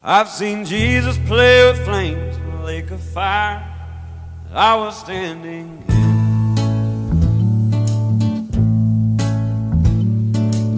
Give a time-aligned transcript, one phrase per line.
[0.00, 3.60] I've seen Jesus play with flames in a lake of fire.
[4.54, 6.54] I was standing in.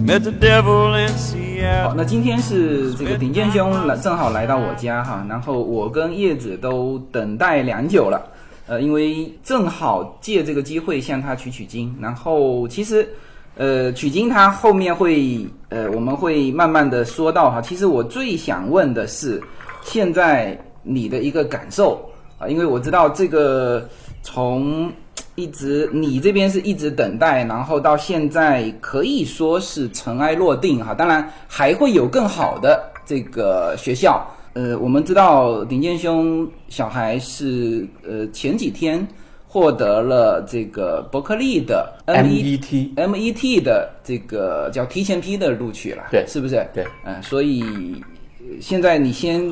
[0.03, 1.89] Met the devil in，Seattle.
[1.89, 8.19] 好那今天是这个顶尖兄来正好来到我家哈，然后我跟叶子都等待良久了，
[8.65, 13.07] 呃，因为正好借这个机会向他取取经，然后其实，
[13.55, 19.41] 呃，取经他后面会呃我们会慢慢的说到哈，其实我最想问的是
[19.83, 22.09] 现在你的一个感受
[22.39, 23.87] 啊，因为我知道这个
[24.23, 24.91] 从
[25.35, 30.93] 一直你这边是一直等待，然后到现在可以说是尘埃落定哈。
[30.93, 34.25] 当然还会有更好的这个学校。
[34.53, 39.07] 呃，我们知道顶尖兄小孩是呃前几天
[39.53, 46.25] 获得了这个伯克利的 MET MET 的这个叫提前批的录取了，对。
[46.25, 46.65] 是不是？
[46.73, 48.01] 对，嗯、所以
[48.39, 49.43] 呃现在你先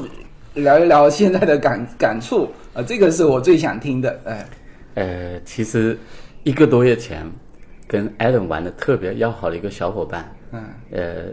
[0.54, 4.46] 聊一聊现在的感感触啊、这个是我最想听的，哎、
[4.93, 5.98] 呃，其实
[6.43, 7.29] 一个多月前
[7.85, 11.26] 跟 Alan 玩的特别要好的一个小伙伴，嗯，呃，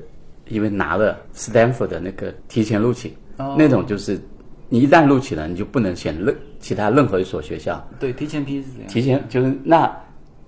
[0.49, 3.55] 因为拿了 Stanford 的那个提前录取，哦。
[3.57, 4.21] 那种就是
[4.69, 8.89] 你一旦录取了，你就不能选任其他任何一所学校，对，提前批是这样。
[8.89, 9.85] 提前就是那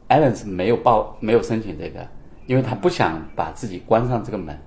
[0.08, 2.04] a l e n 是没有报没有申请这个，
[2.46, 4.58] 因为他不想把自己关上这个门。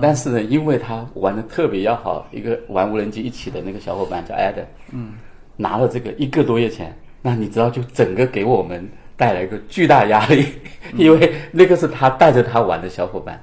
[0.00, 5.14] 但是呢，因为他玩的特别要好，一个玩无人机一起的那个小伙伴叫 Adam，嗯，
[5.56, 10.46] 拿了这个一个多月前，那你知道就整个给我们带来一个巨大压力，
[10.94, 13.42] 因为那个是他带着他玩的小伙伴，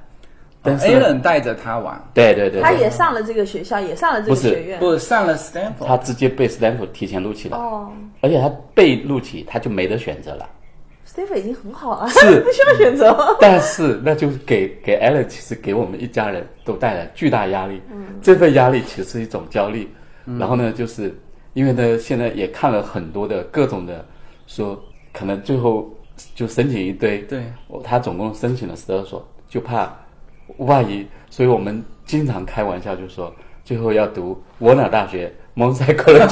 [0.62, 4.78] 但是呢 Alan 带着他玩，对对对，他也上了这个学校，也上了这个学院。
[4.78, 10.48] 不上了 Stanford，他直接被 Stanford 提前录取了，哦而且他被录取，他就没得选择了。
[11.06, 13.36] Stanford 已经很好了，是 不需要选择。
[13.40, 17.80] 但是那就是给给 Alan，其实给我们一家人都带来巨大压力。
[17.90, 19.88] 嗯，这份压力其实是一种焦虑。
[20.38, 21.12] 然后呢，就是
[21.54, 24.04] 因为呢，现在也看了很多的各种的，
[24.46, 24.80] 说
[25.12, 25.90] 可能最后
[26.34, 27.18] 就申请一堆。
[27.22, 29.92] 对我他总共申请了十二所，就怕
[30.58, 33.34] 万一，所以我们经常开玩笑就说，
[33.64, 36.26] 最后要读我哪大学蒙塞科勒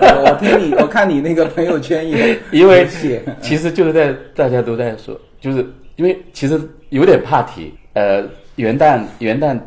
[0.00, 5.64] 我我听你，我看你那个朋友圈也因为写，其实就是在大家都在说，就是
[5.96, 8.24] 因为其实有点怕提，呃，
[8.56, 9.58] 元旦元旦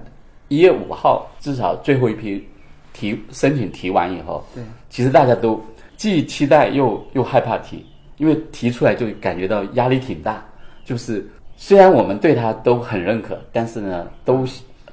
[0.48, 2.48] 一月五号至少最后一批
[2.92, 5.64] 提申请提完以后，对，其实大家都
[5.96, 7.86] 既期待又又害怕提，
[8.18, 10.44] 因为提出来就感觉到压力挺大，
[10.84, 11.26] 就是
[11.66, 14.46] 虽然我们对他都很认可，但是呢，都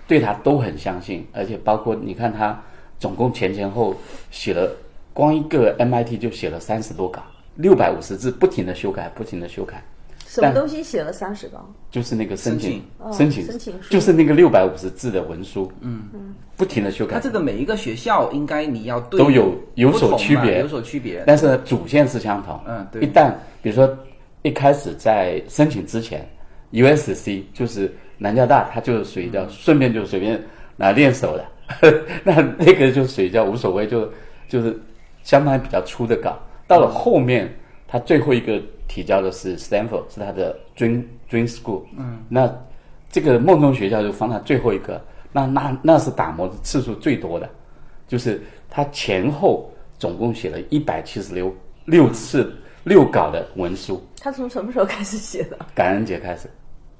[0.06, 2.56] 对他都很相信，而且包括你看他
[2.96, 3.92] 总共前前后
[4.30, 4.70] 写了，
[5.12, 7.24] 光一个 MIT 就写了三十多稿，
[7.56, 9.82] 六百五十字，不停的修改，不停的修改，
[10.28, 11.68] 什么东西写了三十稿？
[11.90, 21.24] 就是那个申请哦申请申请书就是那个六百五十字的文书，嗯嗯，不停的修改他，这个每一个学校应该你要对都有有所区别有所区别。
[21.26, 22.60] 但是呢，主线是相同。
[22.64, 23.92] 嗯对一旦比如说
[24.42, 26.24] 一开始在申请之前
[26.72, 30.42] ，USC 就是南加大，它就是属于叫顺便就随便
[30.76, 34.10] 拿练手的， 那那个就属于叫无所谓，就
[34.48, 34.78] 就是
[35.22, 36.38] 相当于比较粗的稿。
[36.66, 37.52] 到了后面，
[37.88, 41.82] 他最后一个提交的是 Stanford，是他的 Dream Dream School。
[41.98, 42.52] 嗯，那
[43.10, 47.48] 这个梦中学校就放在最后一个，那那那是打磨的次数最多的，
[48.06, 51.54] 就是他前后总共写了一百七十六
[51.86, 52.54] 六次
[52.84, 55.58] 六稿的文书，他从什么时候开始写的？
[55.74, 56.48] 感恩节开始。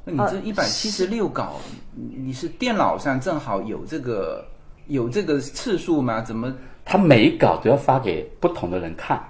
[0.05, 1.57] 那你这一百七十六稿，
[1.95, 4.45] 你你是电脑上正好有这个
[4.87, 6.21] 有这个次数吗？
[6.21, 6.53] 怎么？
[6.85, 9.23] 他每一稿都要发给不同的人看。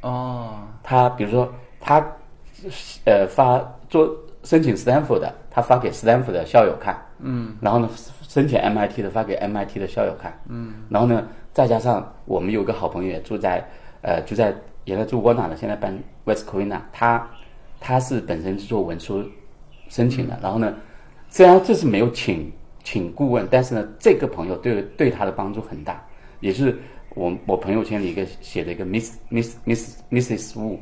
[0.00, 1.98] 哦，他比如说他
[3.04, 4.10] 呃发做
[4.44, 7.88] 申请 Stanford 的，他发给 Stanford 的校友看，嗯，然后呢
[8.28, 13.62] 申请 MIT 的发给 MIT 的校友看，嗯，然后呢再加上我们有个好朋友也住在
[14.00, 14.54] 呃就在
[14.86, 17.28] 原来住沃纳的，现在搬 West Covina，他
[17.78, 19.22] 他是本身是做文书
[19.92, 20.74] 申请的，然后呢
[21.28, 22.50] 虽然这是没有请
[22.82, 26.02] 请顾问，但是呢这个朋友对对他的帮助很大，
[26.40, 26.74] 也是
[27.14, 30.78] 我我朋友圈里一个写的一个 Miss Miss Miss Mrs Wu，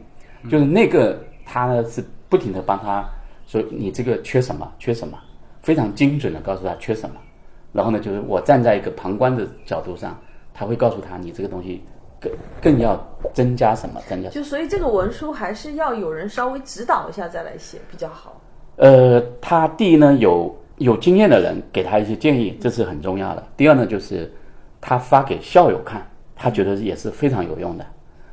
[0.49, 3.05] 就是那个他呢是不停的帮他
[3.49, 5.19] 说你这个缺什么缺什么，
[5.61, 7.17] 非常精准的告诉他缺什么，
[7.73, 10.17] 然后呢就是我站在一个旁观的角度上，
[10.55, 11.83] 他会告诉他你这个东西
[12.21, 12.33] 更
[12.63, 12.97] 更要
[13.35, 14.31] 增加什么增加。
[14.31, 18.40] 就所以这个文书还是要有人稍微指导一下再来写比较好。
[18.81, 23.47] 呃，他第一呢有有经验的人给他一些建议，这是很重要的。
[23.55, 24.33] 第二呢就是
[24.81, 26.01] 他发给校友看，
[26.35, 27.85] 他觉得也是非常有用的。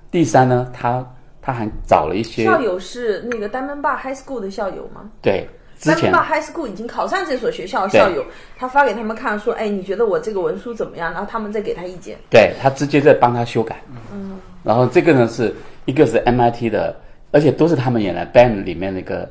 [0.09, 1.05] 第三呢，他
[1.41, 5.09] 他还找了一些校友是那个 Diamond Bar High School 的校友吗？
[5.21, 5.45] 对，
[5.77, 8.23] 之前 Bamba High School 已经考上这所学校的校友，
[8.55, 11.11] 他发给他们看说，哎，你觉得我这个文书怎么样？
[11.11, 12.17] 然后他们再给他意见。
[12.29, 13.81] 对他直接在帮他修改。
[14.13, 15.53] 嗯，然后这个呢是
[15.83, 16.95] 一个是 MIT 的，
[17.31, 19.29] 而且都是他们原来 band 里面那个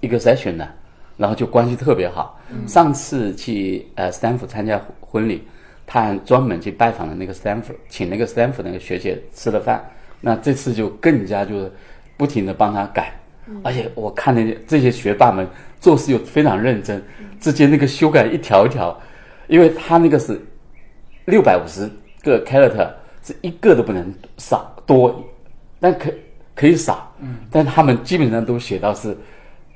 [0.00, 0.68] 一个 session 的，
[1.16, 2.40] 然后就关系特别好。
[2.66, 5.46] 上次去呃 Stanford 参加婚礼，
[5.86, 9.84] 他还专门去拜访了那个 Stanford，请那个 Stanford 那个学姐吃了饭。
[10.20, 11.72] 那这次就更加就是
[12.16, 13.12] 不停的帮他改，
[13.62, 15.46] 而且我看那些这些学霸们
[15.78, 17.00] 做事又非常认真，
[17.38, 19.00] 直接那个修改一条一条，
[19.46, 20.40] 因为他那个是
[21.26, 21.88] 六百五十
[22.22, 22.90] 个 character
[23.22, 25.24] 是一个都不能少多，
[25.78, 26.12] 但可
[26.56, 29.16] 可以少，嗯，但他们基本上都写到是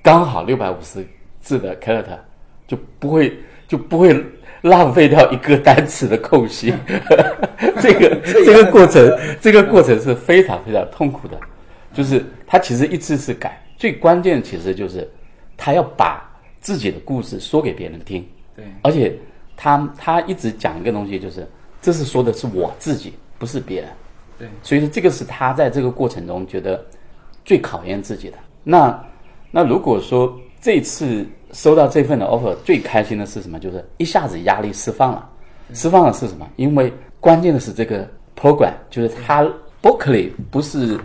[0.03, 1.07] 刚好六百五十
[1.41, 2.19] 字的 character，
[2.67, 3.39] 就不会
[3.69, 4.15] 就不会
[4.63, 6.75] 浪费掉一个单词的空隙。
[7.81, 11.39] 这个这个过程，这个过程是非常非常痛苦的，
[11.95, 15.09] 就是他其实一次次改，最关键其实就是
[15.57, 16.29] 他要把
[16.61, 18.27] 自己的故事说给别人听。
[18.57, 19.17] 对，而且
[19.57, 21.47] 他他一直讲一个东西，就是
[21.81, 23.91] 这是说的是我自己，不是别人。
[24.39, 26.85] 对，所以说这个是他在这个过程中觉得
[27.45, 28.37] 最考验自己的。
[28.65, 29.05] 那
[29.53, 33.59] 那如果说这次收到这份的 offer，最开心的是什么？
[33.59, 35.29] 就是一下子压力释放了。
[35.75, 36.49] 释放的是什么？
[36.57, 39.47] 因为关键的是这个 program，就是它
[39.83, 40.99] Berkeley 不是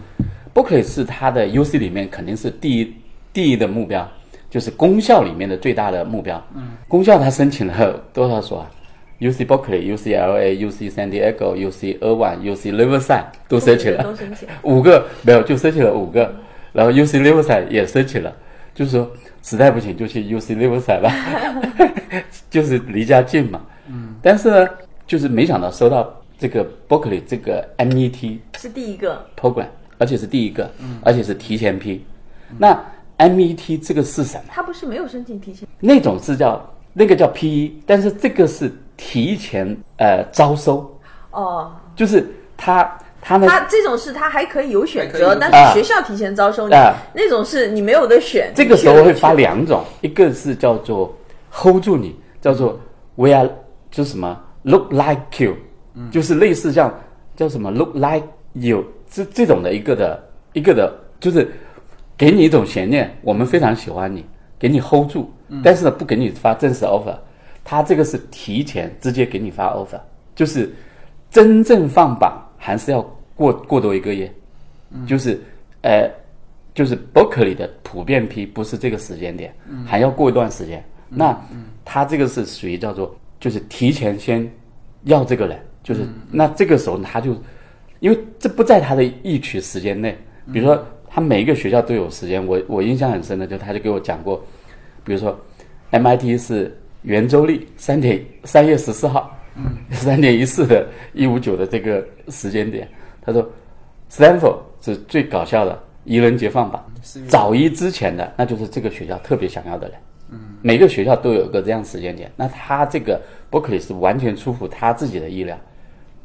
[0.53, 2.93] Berkeley 是它的 UC 里面肯定是第一
[3.33, 4.09] 第一的目标，
[4.49, 6.41] 就是公校里面的最大的目标。
[6.55, 8.71] 嗯，公校它申请了多少所啊
[9.19, 14.47] ？UC Berkeley、UCLA、UC San Diego、UC Irvine、UC Riverside 都申请了，都申请。
[14.63, 16.33] 五个没有就申请了五个，
[16.77, 18.31] 然后 UC Riverside 也申请了，
[18.75, 21.11] 就是说实在不行就去 UC Riverside 吧，
[22.51, 23.59] 就是离家近嘛。
[23.87, 24.69] 嗯，但是呢，
[25.07, 26.07] 就是没想到收到
[26.37, 29.65] 这个 Berkeley 这个 MET 是第一个，program，
[29.97, 32.05] 而且是第一个，嗯而且是提前批。
[32.59, 32.79] 那
[33.17, 34.43] MET 这个是什么？
[34.49, 36.63] 他不是没有申请提前，那种是叫
[36.93, 40.95] 那个叫 PE，但是这个是提前呃招收，
[41.31, 42.95] 哦，就是他
[43.27, 48.53] 他那他这种是他还可以有选择，但啊是学校提前招收你啊，那种是你没有的选。
[48.55, 49.65] 这个时候会发两。
[49.65, 51.13] 种，一个是叫做
[51.51, 52.79] hold 住你，叫做
[53.15, 53.49] we are
[53.91, 55.53] 就是什么 look like you，、
[56.09, 56.93] 就是类似像
[57.35, 60.89] 叫什么 look like you 这这种的一个的一个的，
[61.19, 61.51] 就是
[62.15, 64.25] 给你一种悬念，我们非常喜欢你，
[64.57, 65.29] 给你 hold 住，
[65.61, 67.17] 但是呢不给你发正式 offer，
[67.65, 69.99] 他这个是提前直接给你发 offer，
[70.33, 70.73] 就是
[71.29, 73.05] 真正放榜还是要
[73.37, 74.29] 过过多一个月，
[75.07, 75.39] 就是
[75.83, 76.09] 呃。
[76.77, 79.51] 就是 Berkeley 的普遍批不是这个时间点，
[79.83, 80.83] 还要过一段时间。
[81.09, 81.35] 那
[81.83, 84.47] 他这个是属于叫做就是提前先
[85.05, 87.35] 要这个人，就是、那这个时候他就
[87.99, 90.15] 因为这不在他的预取时间内，
[90.53, 94.39] 比如说他每一个学校都有时间，我我印象很深的就他就给我讲过，
[95.03, 95.35] 比如说
[95.89, 99.35] MIT 是圆周率三点三月十四号，
[99.89, 102.87] 三点一四的一五九的这个时间点，
[103.27, 103.47] 他说
[104.09, 105.83] Stanford 是最搞笑的。
[106.05, 106.85] 愚人解放吧，
[107.27, 109.97] 早一之前的，那就是这个学校特别想要的人。
[110.31, 112.31] 嗯，每个学校都有一个这样时间点。
[112.37, 113.21] 那他这个
[113.51, 115.59] Berkeley 是完全出乎他自己的意料，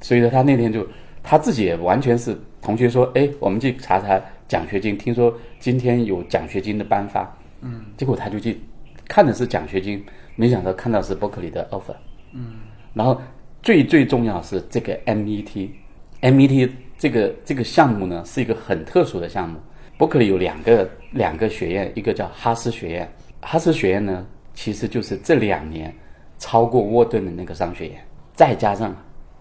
[0.00, 0.86] 所以说他那天就
[1.20, 7.36] 他自己也完全是同学说，哎，我们去查查奖学金，听说今天有奖学金的颁发。
[7.62, 8.60] 嗯，结果他就去
[9.08, 10.04] 看的是奖学金，
[10.36, 11.96] 没想到看到是 Berkeley 的 offer。
[12.34, 12.60] 嗯，
[12.94, 13.20] 然后
[13.64, 16.70] 最最重要是这个 MET，MET
[17.02, 19.58] 这个这个项目呢是一个很特殊的项目。
[19.98, 25.92] 伯克利有两个两个学院，一个叫哈斯学院，哈斯学院呢其实就是这两年
[26.38, 27.98] 超过沃顿的那个商学院，
[28.34, 28.96] 再加上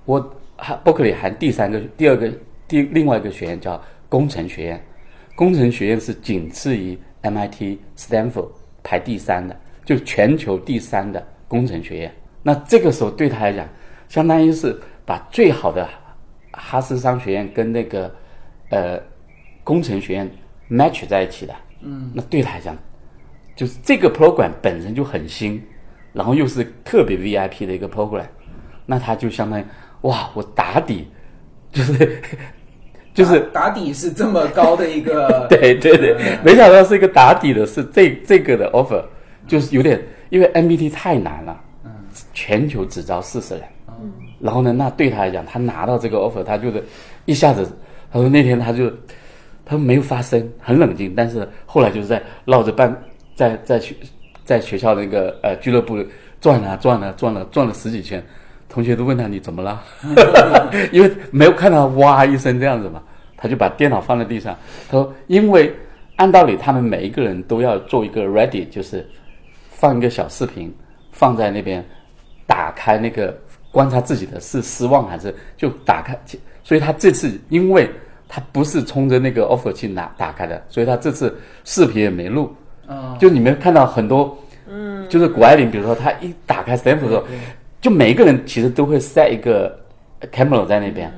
[0.06, 0.20] 沃
[0.58, 2.34] 哈伯克利还第三个第二个
[2.68, 4.84] 第另外一个学院叫工程学院，
[5.36, 8.50] 工程学院是仅次于 MIT、Stanford
[8.82, 12.12] 排第三的，就全球第三的工程学院。
[12.41, 13.70] 那这个时候对他来讲，
[14.10, 14.75] 相当于是
[15.06, 15.88] 把最好的
[16.53, 18.13] 哈斯商学院跟那个
[18.70, 19.00] 呃
[19.63, 20.29] 工程学院
[20.70, 22.75] match 在一起的，嗯，那对他来讲，
[23.55, 25.62] 就是这个 program 本身就很新，
[26.13, 28.25] 然后又是特别 VIP 的一个 program，
[28.86, 29.63] 那他就相当于
[30.01, 31.08] 哇，我打底
[31.72, 32.22] 就是
[33.13, 39.03] 就是打底是这么高的一个， 对对对，没想到是一个打底的，是这这个的 offer，
[39.48, 41.91] 就是有点因为 MBT 太难了，嗯，
[42.34, 43.63] 全球只招四十人，
[44.39, 46.84] 然后呢，那对他来讲，他拿到这个 offer，他就是
[47.25, 47.70] 一下子，
[48.12, 48.91] 他说那天他就
[49.65, 52.96] 他没有发声，很冷静，但是后来就是在绕着办，
[53.36, 53.96] 在在学
[54.43, 55.98] 在学校那个呃俱乐部
[56.39, 58.24] 转啊转啊转了转了十几圈。
[58.67, 59.84] 同学都问他你怎么了，
[60.93, 63.03] 因为没有看到哇一声这样子嘛，
[63.36, 64.58] 他就把电脑放在地上。
[64.89, 65.75] 他说，因为
[66.15, 69.05] 按道理他们每一个人都要做一个 ready，就是
[69.70, 70.74] 放一个小视频
[71.12, 71.86] 放在那边，
[72.48, 73.38] 打开那个
[73.72, 76.18] 观察自己的是失望还是就打开，
[76.63, 77.90] 所以他这次因为
[78.28, 82.54] 他不是冲着那个 offer 去拿打开的，所以他这次视频也没录。
[82.88, 84.38] 嗯，就你们看到很多，
[84.68, 87.24] 嗯，就是谷爱凌，比如说她一打开 Stanford 的时候，
[87.80, 89.80] 就每一个人其实都会 set 一个
[90.32, 91.10] camera 在那边，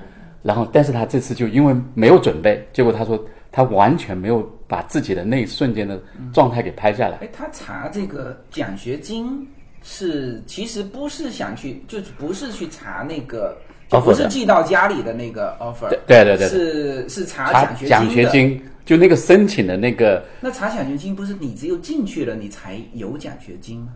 [0.44, 3.20] 然后但是他这次就因为没有准备，结果他说
[3.52, 6.00] 他完全没有把自己的那一瞬间的
[6.32, 7.18] 状态给拍下来。
[7.22, 9.48] 哎，他查这个奖学金
[9.84, 13.56] 是其实不是想去，就不是去查那个，
[13.90, 18.26] 就不是寄到家里的那个 offer，对对对对是是查查奖学奖学。
[18.30, 23.90] 金就那个申请的那个那查奖学金不是你只有进去了你才有奖学金吗？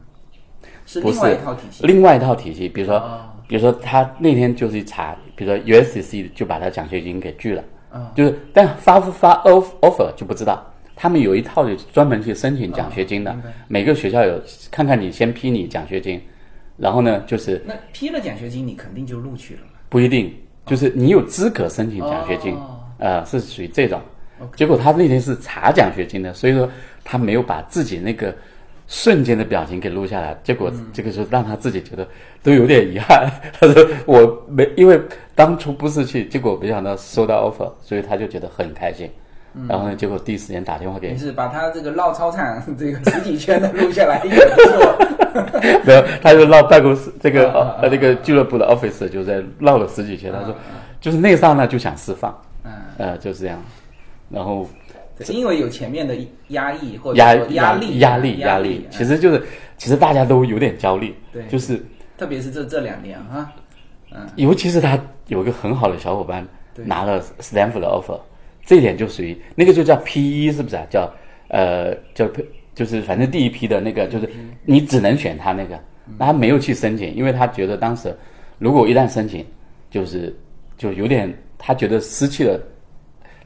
[0.85, 1.85] 是另外一套体系。
[1.85, 10.65] 另外一套体系，比如说哦，比如说他那天就是查，比如说 USCC 就把他奖学金给拒了，哦就是但发不发 off offer 就不知道。
[10.97, 13.33] 他们有一套就专门去申请奖学金的，
[13.67, 16.19] 每个学校有看看你先批你奖学金，
[16.75, 19.73] 然后呢就是那批了奖学金，你肯定就录取了嘛？
[19.89, 20.33] 不一定，
[20.65, 24.01] 就是你有资格申请奖学金，哦呃，是属于这种。
[24.55, 26.69] 结果他那天是查奖学金的，所以说
[27.03, 28.35] 他没有把自己那个
[28.87, 32.07] 瞬间的表情给录下来，结果这个时候让他自己觉得
[32.41, 33.31] 都有点遗憾。
[33.59, 34.99] 他说我没，因为
[35.35, 39.09] 当初不是去，结果没想到收到 offer，所以他就觉得很开心。
[39.67, 44.97] 然后呢，结果第一时间打电话给你是把他这个绕操场 这个十几圈的录下来也不错。
[45.85, 50.31] 没有，他就绕办公室这个啊啊啊呃那个俱乐部的 office 就在绕了十几圈。
[50.31, 50.55] 他说，
[50.99, 53.61] 就是那刹那就想释放，嗯，呃，就是这样。
[54.29, 54.67] 然后
[55.21, 56.15] 是因为有前面的
[56.49, 58.91] 压抑或者压压力压力压力，嗯。
[58.91, 59.43] 其实就是
[59.77, 61.45] 其实大家都有点焦虑，对。
[61.47, 61.83] 就是
[62.17, 63.51] 特别是这这两年哈，
[64.11, 64.27] 嗯。
[64.35, 66.83] 尤其是他有一个很好的小伙伴对。
[66.85, 68.19] 拿了 Stanford 的 offer，
[68.67, 70.85] 这一点就属于那个就叫 P 一是不是啊？
[70.89, 71.11] 叫
[71.47, 72.29] 呃叫
[72.75, 74.29] 就是反正第一批的那个就是
[74.65, 75.79] 你只能选他那个，
[76.19, 78.13] 那他没有去申请，因为他觉得当时
[78.59, 79.43] 如果一旦申请，
[79.89, 80.35] 就是
[80.77, 82.61] 就有点他觉得失去了，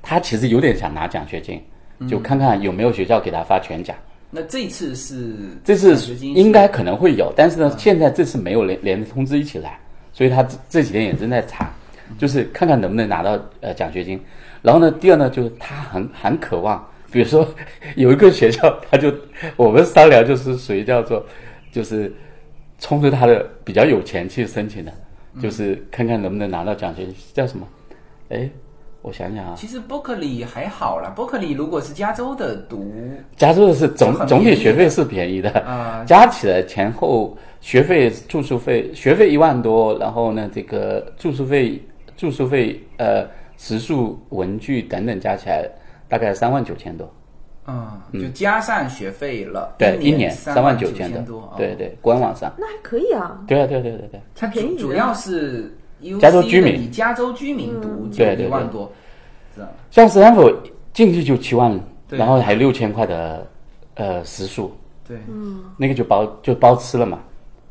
[0.01, 1.62] 他其实有点想拿奖学金，
[2.10, 3.96] 就看看有没有学校给他发全奖。
[4.32, 9.80] 那这次是这次应该可能会有，但是呢，现在这次没有连连通知一起来，
[10.12, 11.72] 所以他这这几天也正在查，
[12.18, 14.20] 就是看看能不能拿到呃奖学金。
[14.62, 17.48] 然后呢，第二呢，就是他很很渴望，比如说
[17.96, 19.13] 有一个学校，他就
[19.56, 21.25] 我们商量，就是属于叫做
[21.72, 22.13] 就是
[22.80, 24.91] 冲着他的比较有钱去申请的，
[25.41, 27.68] 就是看看能不能拿到奖学金，叫什么？
[28.30, 28.50] 哎，
[29.01, 32.94] 我想想啊，其实伯克利还好啦，伯克利如果是加州的读，
[33.36, 36.03] 加州的是总总体学费是便宜的，啊。
[36.06, 41.82] 加起来前后学费、住宿费，学费一万多，然后呢，这个住宿费、
[42.15, 43.25] 住宿费、呃，
[43.62, 45.70] 食宿、文具等等加起来
[46.10, 47.08] 大概三万九千多，
[47.68, 51.53] 嗯，就加上学费了，对，一年三万九千多，哦。
[51.56, 53.39] 对对，官网上，那还可以啊。
[53.48, 55.72] 对啊，对对对对，它便宜主主要是
[56.20, 56.74] 加州居民。
[56.74, 58.91] 的以加州居民读就一万多，
[59.53, 59.74] 知道吧？
[59.91, 60.51] 像斯坦福
[60.91, 63.48] 进去就七万，然后还六千块的
[63.94, 64.75] 呃食宿，
[65.08, 67.20] 对，嗯那个就包就包吃了嘛，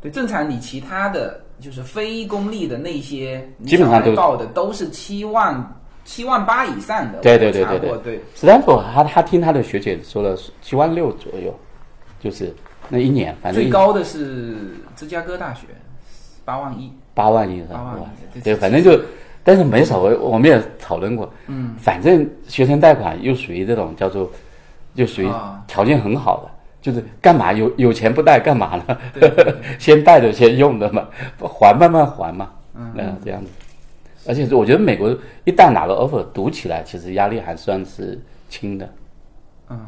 [0.01, 5.61] 对，正常你其他的就是非公立的那些，基本上都报的都是七万
[6.05, 8.21] 七万八以上的，对对对对对。
[8.35, 11.55] 斯坦福他他听他的学姐说了七万六左右，
[12.19, 12.55] 就是
[12.89, 14.57] 那一年反正最高的是
[14.97, 15.67] 芝加哥大学
[16.45, 19.01] 八万一，八万以上，八万是吧对对，反正就，
[19.45, 24.29] 但是没少，我我们也讨论过，嗯，反正学生贷款又属于这种叫做，
[24.95, 25.63] 就属于啊。
[25.69, 26.51] 条件很好的，
[26.83, 28.99] 就是干嘛有有钱不贷干嘛呢？
[29.79, 31.07] 先贷着先用的嘛，
[31.39, 33.51] 还慢慢还嘛，嗯，这样子。
[34.27, 35.11] 而且我觉得美国
[35.45, 38.89] 一旦拿个 offer 读起来，其实压力还算是轻的，
[39.71, 39.79] 嗯，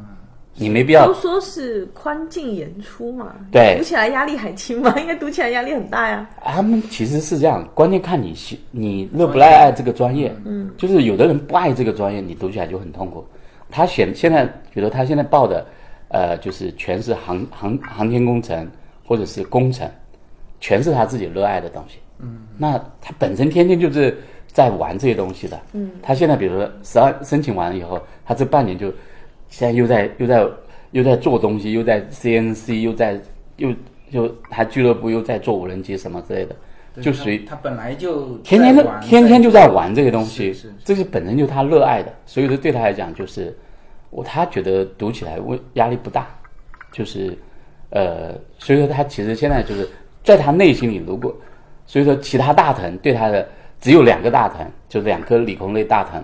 [0.55, 4.95] 你没必要都说是宽进严出嘛，对读起来压力还轻吗？
[4.99, 6.29] 应该读起来压力很大呀。
[6.43, 10.35] 他们其实是这样，关键看你喜你热不热爱这个专业。
[10.45, 13.25] 嗯，就是有的人不爱这个专业，你读起来就很痛苦。
[13.71, 15.67] 他选现在，比如他现在报的，
[16.09, 18.71] 呃，就是全是航航航天工程
[19.05, 19.91] 或者是工程，
[20.61, 21.99] 全是他自己热爱的东西。
[22.23, 25.61] 嗯，那他本身天天就是在玩这些东西的。
[25.73, 28.89] 嗯，他现在比如说十二申请完了以后，他这半年就
[29.49, 30.47] 现在又在又在
[30.93, 33.21] 又在做东西，又在 CNC，又在
[33.57, 33.75] 又
[34.11, 36.55] 又他俱乐部又在做无人机什么之类的，
[37.03, 41.03] 就属于他他本来就天天天天就在玩这些东西是是，这是。
[41.05, 43.57] 本身就他热爱的，所以说对他来讲就是
[44.11, 46.29] 我他觉得读起来问压力不大，
[46.93, 47.37] 就是
[47.91, 49.89] 呃，所以说他其实现在就是
[50.23, 51.35] 在他内心里，如果
[51.87, 53.47] 所以说其他大藤对他的
[53.81, 56.23] 只有两个大藤，就两颗理工类大藤，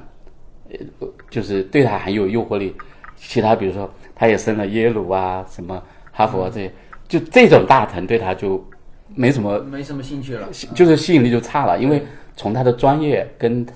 [0.70, 2.74] 呃，就是对他很有诱惑力。
[3.16, 6.72] 其他比如说他也生了耶鲁啊，什么哈佛啊这些，
[7.08, 8.64] 就这种大 thần 对他就
[9.14, 10.48] 没什么，没什么兴趣了。
[10.74, 12.02] 就是吸引力就差了，因为
[12.36, 13.66] 从他的专业跟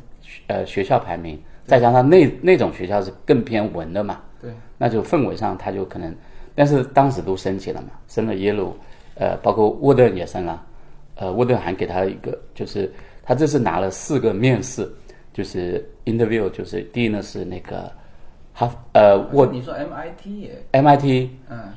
[0.47, 6.15] 呃学校排名，再加上那那种学校是更偏文的嘛，对，那就氛围上他就可能，
[6.55, 8.77] 但是当时都申请了嘛，升了耶鲁，
[9.17, 10.63] 呃，包括沃顿也升了，
[11.17, 12.91] 呃，沃顿还给他一个，就是
[13.23, 14.91] 他这次拿了四个面试，
[15.33, 17.91] 就是 interview，就是第一呢是那个
[18.53, 21.73] 哈呃沃你说 MIT 也，MIT 嗯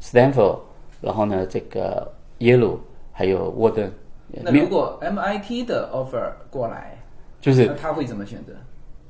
[0.00, 0.58] ，Stanford，
[1.00, 2.80] 然后呢这个耶鲁
[3.12, 3.92] 还有沃顿，
[4.42, 6.96] 那如果 MIT 的 offer 过来，
[7.40, 8.52] 就是他会怎么选择？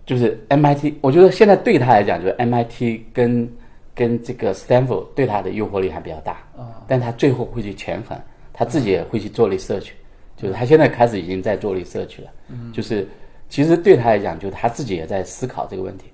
[0.07, 3.49] 就是 MIT，我觉得现在对他来讲，就是 MIT 跟
[3.95, 8.19] 跟这个 Stanford 对他的诱惑力还比较大，啊但他最后会去权衡，
[8.61, 9.89] 他自己也会去做 research，
[10.37, 12.31] 就是他现在开始已经在做 research 了，
[12.75, 13.09] 就是
[13.49, 16.05] 其实对他来讲，就是他自己也在思考这个问题，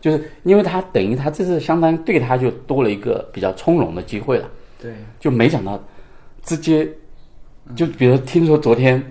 [0.00, 4.48] 就是因为他等于他这次相当于对他就多了一个比较从容的机会了，
[4.80, 5.82] 对，就没想到
[6.44, 6.88] 直接
[7.74, 9.02] 就比如听说昨天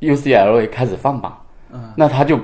[0.00, 1.38] UCLA 开始放榜，
[1.70, 1.92] 嗯。
[1.94, 2.40] 那他就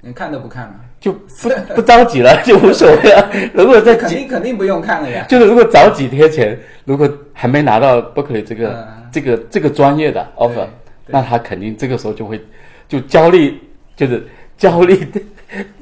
[0.00, 3.28] 你看都不看了，就不不着急了， 就无所谓了。
[3.52, 5.26] 如果在，肯定肯定不用看了呀。
[5.28, 10.66] 就是如果早几天前，如果还没拿到 Berkeley 这个、嗯这个这个专业的 offer，
[11.06, 12.40] 那他肯定这个时候就会
[12.86, 13.58] 就焦虑，
[13.96, 15.06] 就是焦虑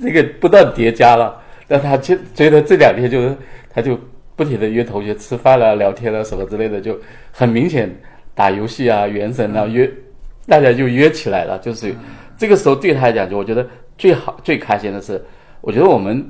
[0.03, 1.41] 这个不断叠加了。
[1.69, 3.37] 那他就觉得这两天就是
[3.69, 3.99] 他就
[4.37, 6.97] 不停的约同学吃饭了、聊天了什么之类的，就
[7.33, 7.93] 很明显
[8.35, 9.91] 打游戏啊、原神啊约，
[10.47, 11.59] 大家就约起来了。
[11.59, 11.93] 就是
[12.39, 13.67] 这个时候对他来讲，就我觉得
[13.99, 15.21] 最好最开心的是，
[15.61, 16.25] 我觉得我们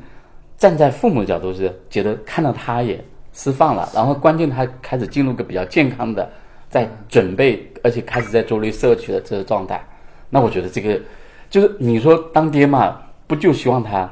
[0.56, 2.98] 站在父母的角度是觉得看到他也
[3.34, 6.30] 释放了，然后关键他开始进入个比较健康的，
[6.76, 9.82] 在准备而且开始在做绿社区的这个状态。
[10.28, 11.00] 那我觉得这个
[11.48, 14.06] 就是你说当爹嘛不就希望他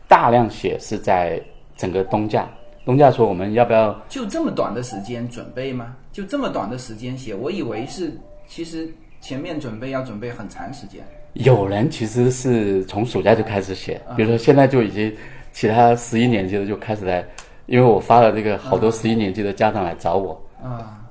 [0.08, 1.42] 大量写是在
[1.76, 2.48] 整个冬假。
[2.86, 5.96] 冬假说我们要不要就这么短的时间准备吗？
[6.12, 7.34] 就这么短的时间写？
[7.34, 8.16] 我以为是，
[8.48, 8.88] 其实
[9.20, 11.04] 前面准备要准备很长时间。
[11.34, 15.12] 有人其实是从暑假就开始写，比如说现在就已经
[15.52, 17.26] 其他十一年级的就开始来，
[17.66, 21.04] 因为我发了这个好多十一年级的家长来找我，啊，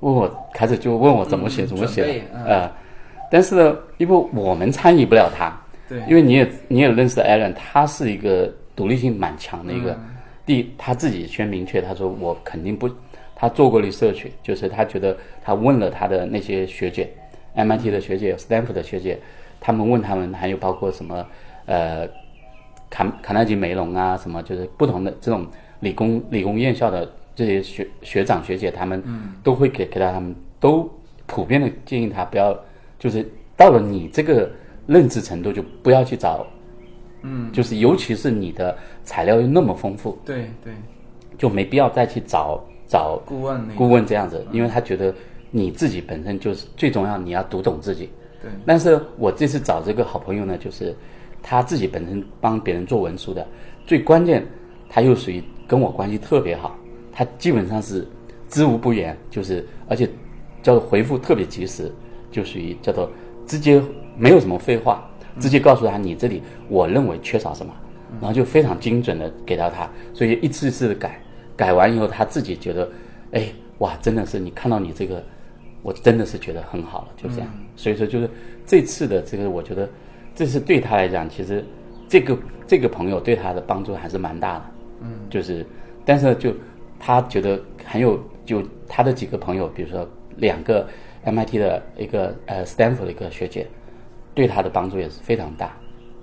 [0.00, 2.70] 问我开始就问我怎么写、嗯怎么写呃，
[3.30, 5.52] 但是呢，因为我们参与不了他，
[5.88, 6.00] 对。
[6.08, 9.98] 因为你也你也认识 Alan，他是一个独立性蛮强的一个，
[10.46, 12.88] 第一他自己先明确他说我肯定不，
[13.36, 17.08] 他做过 research，就是他觉得他问了他的那些学姐
[17.54, 19.18] ，MIT 的学姐、Stanford 的学姐，
[19.60, 21.26] 他们问他们还有包括什么
[21.66, 22.08] 呃
[22.88, 25.46] 卡卡耐基梅隆啊，什么就是不同的这种
[25.80, 27.08] 理工理工院校的
[27.40, 29.02] 这些学学长学姐，他们
[29.42, 30.86] 都会给给到他们都
[31.26, 32.54] 普遍的建议他不要，
[32.98, 33.26] 就是
[33.56, 34.50] 到了你这个
[34.86, 36.46] 认知程度就不要去找，
[37.22, 40.74] 嗯，就是尤其是你的材料又那么丰富，对对，
[41.38, 45.14] 就没必要再去找找顾问顾问这样子，因为他觉得
[45.50, 48.10] 你自己本身就是最重要，你要读懂自己。
[48.42, 50.94] 对，但是我这次找这个好朋友呢，就是
[51.42, 53.46] 他自己本身帮别人做文书的，
[53.86, 54.46] 最关键
[54.90, 56.76] 他又属于跟我关系特别好，
[57.12, 58.06] 他基本上是
[58.48, 60.08] 知无不言，就是而且
[60.62, 61.90] 叫做回复特别及时，
[62.30, 63.10] 就属于叫做
[63.46, 63.82] 直接
[64.16, 67.72] 没有什么废话，直接告诉他你这里我认为缺少什么，
[68.20, 71.20] 然后就非常精准的给到他，所以一次一次的改，
[71.56, 72.88] 改完以后他自己觉得，
[73.32, 73.44] 哎
[73.78, 75.22] 哇，真的是你看到你这个。
[75.82, 77.48] 我真的是觉得很好了，就这样。
[77.74, 78.28] 所以说，就是
[78.66, 79.88] 这次的这个，我觉得
[80.34, 81.64] 这次对他来讲，其实
[82.06, 84.64] 这个这个朋友对他的帮助还是蛮大的。
[85.04, 85.64] 嗯，就是，
[86.04, 86.52] 但是就
[87.00, 90.86] 他觉得很有，就他的几个朋友，比如说两个
[91.24, 93.66] MIT 的一个呃 Stanford 的一个学姐，
[94.34, 95.74] 对他的帮助也是非常大。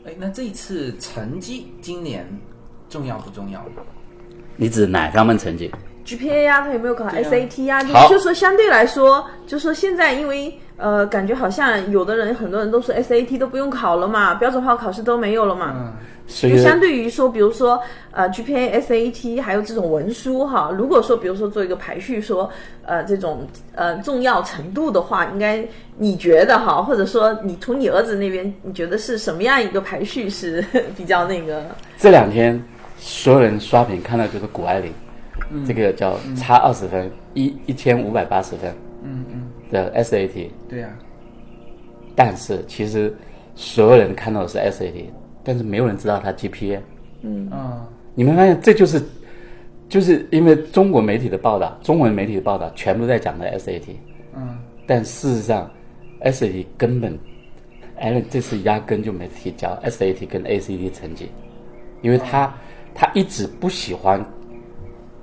[0.06, 2.26] 哎，那这一次成绩今年
[2.88, 3.62] 重要不重要？
[4.56, 5.70] 你指哪方面成绩
[6.06, 15.74] ？GPA 呀、他有没有考 SAT 呀、就好就说相对来说，就说现在因为呃，感觉好像有的人很多人都说 SAT 都不用考了嘛，标准化考试都没有了嘛。
[15.76, 15.94] 嗯，
[16.28, 22.50] 所以就相对于说，比如说呃 GPA、SAT 还有这种文书哈，如果说比如说做一个排序说，
[22.84, 25.66] 呃这种呃重要程度的话，应该
[25.98, 30.62] 你觉得哈，或者说你从你儿子那边，你觉得是什么样一个排序是
[30.98, 31.64] 比较那个？
[31.98, 32.62] 这两天
[32.98, 34.92] 所有人刷屏看到就是谷爱凌，
[35.50, 35.66] 嗯。
[35.66, 38.70] 这个叫差二十分，一一千五百八十分，
[39.04, 39.44] 嗯嗯。
[39.72, 40.90] 的 SAT，对呀、
[42.16, 43.14] 但是其实
[43.54, 45.06] 所有人看到的是 SAT，
[45.48, 46.78] 但是没有人知道他 GPA。
[47.22, 47.50] 嗯，
[48.14, 49.02] 你们发现这就是，
[49.88, 53.96] 就是因为中国媒体的报道，中文媒体的报道全部在讲的 SAT，
[54.36, 55.72] 嗯，但事实上
[56.22, 57.18] SAT 根本
[58.02, 61.32] ，Allen 这次压根就没提交 SAT 跟 ACT 成绩，
[62.02, 62.54] 因为他
[62.94, 64.24] 他一直不喜欢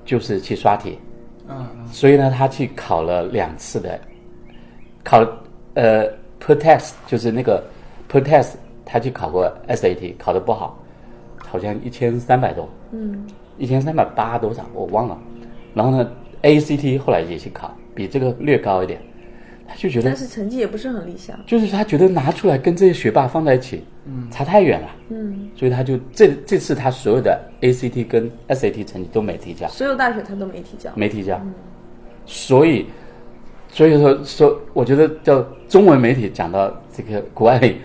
[0.04, 0.98] 就是去刷题，
[1.48, 1.86] 嗯嗯。
[1.88, 4.00] 所以呢，他去考了两次的，
[5.04, 5.20] 考
[5.74, 6.08] 呃
[6.40, 7.62] per test 就是那个
[8.10, 10.78] per test，他去考过 SAT，考得不好，
[11.38, 13.26] 好像一千三百多，嗯，
[13.58, 15.18] 一千三百八多少我忘了。
[15.72, 16.10] 然后呢
[16.42, 19.00] ，ACT 后来也去考，比这个略高一点，
[19.66, 21.36] 他就觉得但是成绩也不是很理想。
[21.46, 30.90] 就是他觉得拿出来跟这些学霸放在一起，嗯，差太远了，嗯，所以他就这这次他所有的 ACT 跟 SAT 成绩都没提交，所有大学他都没提交。
[30.94, 31.40] 没提交，
[32.26, 32.86] 所以
[33.68, 37.76] 所以说说，我觉得叫中文媒体讲到这个谷爱凌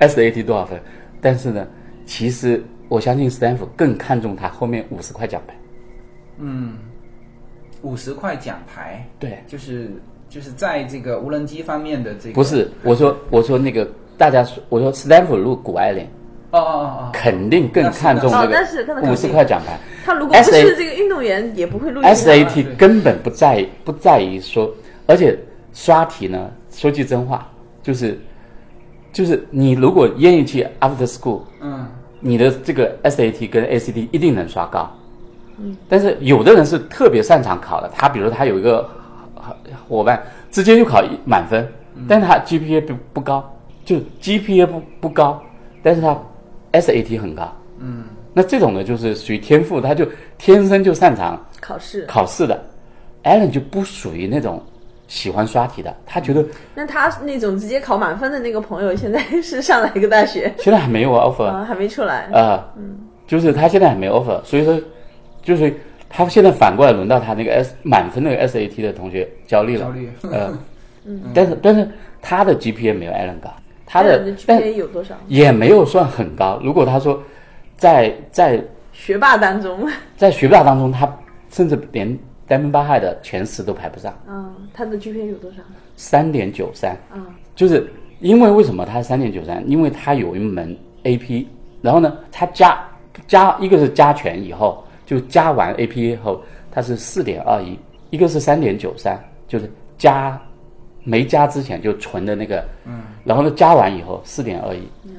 [0.00, 0.80] SAT 多少分，
[1.20, 1.66] 但是呢，
[2.06, 5.54] 其实我相信斯坦福更看重他后面五十块奖牌，
[6.38, 6.74] 嗯
[7.82, 9.90] 五十块奖牌，对，就是
[10.28, 16.04] 就是在这个无人机方面的这个不是我说我说那个大家说我说斯坦福入谷爱凌
[16.50, 19.78] 哦哦哦哦，肯定更看重这个五十块奖牌。
[20.04, 24.72] 他如果不是这个运动员，也不会录 SAT 根本不在不在于说，
[25.06, 25.36] 而且
[25.72, 27.50] 刷题呢，说句真话，
[27.82, 28.18] 就是
[29.14, 31.86] 就是你如果愿意去 after school，嗯
[32.20, 34.90] 你的这个 SAT 跟 ACT 一定能刷高。
[35.56, 38.90] 嗯，但是有的人是特别擅长考的，他比如他有一个
[39.88, 41.66] 伙伴直接就考一满分，
[42.08, 45.40] 但是他 GPA 不不高，就 GPA 不不高，
[45.82, 46.18] 但是他
[46.72, 47.56] SAT 很高。
[47.78, 50.04] 嗯，那这种呢就是属于天赋，他就
[50.36, 52.04] 天生就擅长考试。
[52.06, 52.60] 考试的。
[53.22, 54.62] Allen 就不属于那种
[55.06, 60.52] 喜欢刷题的，他觉得那他那种直接考满分的那个朋友，现在是上哪个大学？
[60.58, 62.30] 现在还没有 offer，啊，还没出来啊。
[62.32, 62.64] 呃，
[63.26, 64.80] 就是他现在还没 offer，所以说，
[65.42, 65.72] 就是
[66.08, 70.52] 他现在反过来轮到他那个 S 满分那个 SAT 的同学焦虑了，焦虑呃，
[71.34, 71.88] 但是但是
[72.22, 73.52] 他的 GPA 没有 Allen 高，
[73.86, 75.14] 他的 GPA 有多少？
[75.28, 76.58] 也没有算很高。
[76.64, 77.22] 如果他说
[77.76, 78.62] 在在
[78.92, 79.86] 学霸当中，
[80.16, 81.06] 在学霸当中，他
[81.50, 85.58] 甚至连丹门巴亥的前十都排不上，嗯，他的 GPA 有多少？
[85.96, 87.88] 三点九三，嗯，就是
[88.20, 89.62] 因为为什么他三点九三？
[89.68, 91.46] 因为他有一门 AP，
[91.80, 92.86] 然后呢，他加
[93.26, 97.78] 加一个是加权以后，就加完 AP 以后，它是四点二一，
[98.10, 100.40] 一个是三点九三，就是加
[101.02, 105.12] 没加之前就存的那个，嗯，然后呢加完以后四点二一，嗯。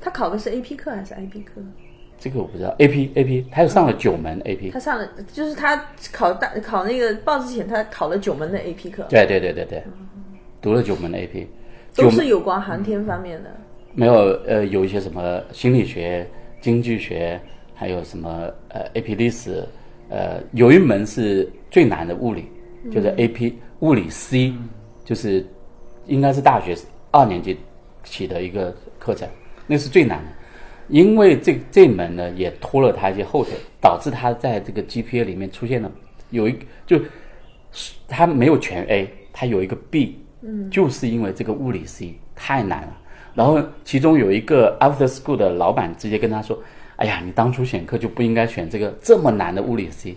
[0.00, 1.60] 他考的是 AP 课还是 IB 课？
[2.22, 2.70] 这个我不知道。
[2.78, 9.82] AP AP，他又上了九门 AP，他上了，就是他考大考那个报之前，他考了九门的 AP 课，对对对对对，
[10.60, 11.46] 读了九门的 AP，
[11.96, 13.50] 都是有关航天方面的。
[13.92, 14.14] 没有
[14.46, 16.24] 呃有一些什么心理学、
[16.60, 17.40] 经济学，
[17.74, 19.66] 还有什么呃 AP 历史，
[20.08, 22.46] 呃有一门是最难的物理，
[22.92, 24.54] 就是 AP 物理 C，
[25.04, 25.44] 就是
[26.06, 26.76] 应该是大学
[27.10, 27.58] 二年级
[28.04, 29.28] 起的一个课程，
[29.66, 30.30] 那是最难的。
[30.88, 35.90] 因为这这门呢也拖了他一些后腿，导致他在这个 GPA 里面出现了
[36.30, 37.00] 有一就
[38.06, 42.98] 他没有全 A，他有一个 B，嗯，就是因为这个物理 C 太难了。
[43.34, 46.62] 然后其中有一个 After School 的老板直接跟他说
[46.96, 50.14] ：“哎呀，你当初选课就不应该选这个这么难的物理 C，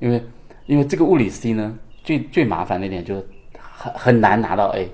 [0.00, 0.20] 因为
[0.66, 3.24] 因为这个物理 C 呢最最麻烦的一点就是
[3.60, 4.88] 很很难拿到 A，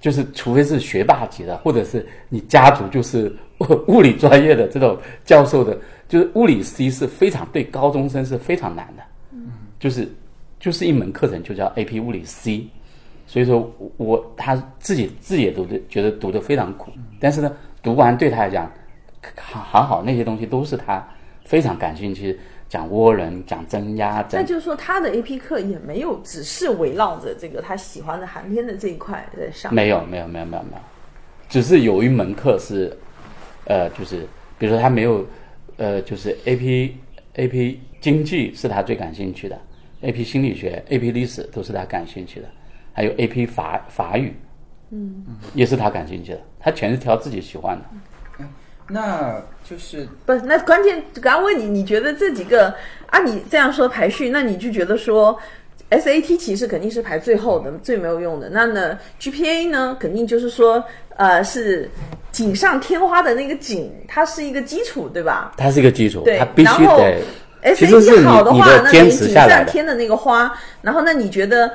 [0.00, 3.32] 就是除非是学霸级的，或者是你家族就是
[3.88, 5.76] 物理专业的这种教授的，
[6.08, 10.08] 就是物理 C 是非常对高中生是非常难的，嗯，就是
[10.58, 12.66] 就是一门课程就叫 AP 物理 C，
[13.26, 18.70] 所以说我我他自己自己也读的觉得读的非常苦，但是呢，读完对他来讲，
[19.36, 21.06] 还还好那些东西都是他
[21.44, 29.74] 非常感兴趣，讲涡轮，讲增压，那就是说，他的 AP 课也没有只是围绕着这个他喜欢的航天的这一块在上。
[29.74, 30.82] 没有没有没有没有没有，
[31.48, 32.96] 只是有一门课是，
[33.70, 34.26] 呃，就是
[34.58, 35.24] 比如说他没有，
[35.76, 36.90] 呃，就是 AP
[37.36, 39.56] AP 经济是他最感兴趣的
[40.02, 42.48] ，AP 心理学、AP 历史都是他感兴趣的，
[42.92, 44.34] 还有 AP 法法语，
[44.90, 46.40] 嗯，也是他感兴趣的。
[46.58, 48.44] 他全是挑自己喜欢的。
[48.92, 52.74] 那就是不是，那关键刚问你，你觉得这几个
[53.06, 53.20] 啊？
[53.20, 55.38] 你这样说排序，那你就觉得说
[55.90, 58.48] ，SAT 其实肯定是排最后的，最没有用的。
[58.50, 60.82] 那呢，GPA 呢，肯定就是说，
[61.16, 61.90] 呃，是
[62.32, 65.52] 锦上添花的那个锦，它是一个基础，对吧？
[65.56, 67.74] 它是一个基础，对它必然后须得。
[67.74, 69.64] 其实是 SAT 好的话，你的坚那等于锦持下来的。
[69.64, 70.50] 上添的那个花。
[70.80, 71.70] 然后，那你觉得，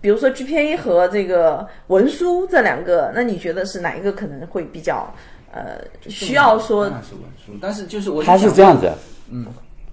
[0.00, 5.12] 比如说 GPA 和这个文书这两个，那你觉得是哪一个可能会比较
[5.52, 8.90] 呃需要说那是文书，但是就是我它是这样子，
[9.30, 9.44] 嗯，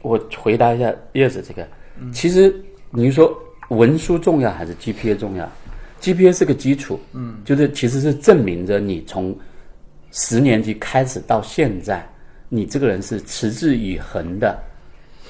[0.02, 1.68] 我回答一下叶子这个，
[2.14, 2.56] 其实
[2.92, 3.38] 你说
[3.70, 5.52] 文书重要还是 GPA 重要
[6.02, 9.36] ？GPA 是个基础，嗯，就是其实是证明着你从
[10.12, 12.06] 十年级开始到现在，
[12.50, 14.62] 你这个人是持之以恒的，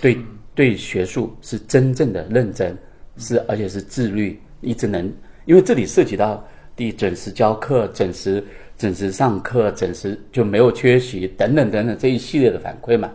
[0.02, 0.18] 对
[0.56, 2.78] 对学术是真正的认真，
[3.18, 5.12] 是而且是自律，一直能，
[5.46, 8.44] 因为这里涉及到第准时教课、准时
[8.78, 13.12] 准时上课、准时就没有缺席等等等等这一系列的反馈嘛。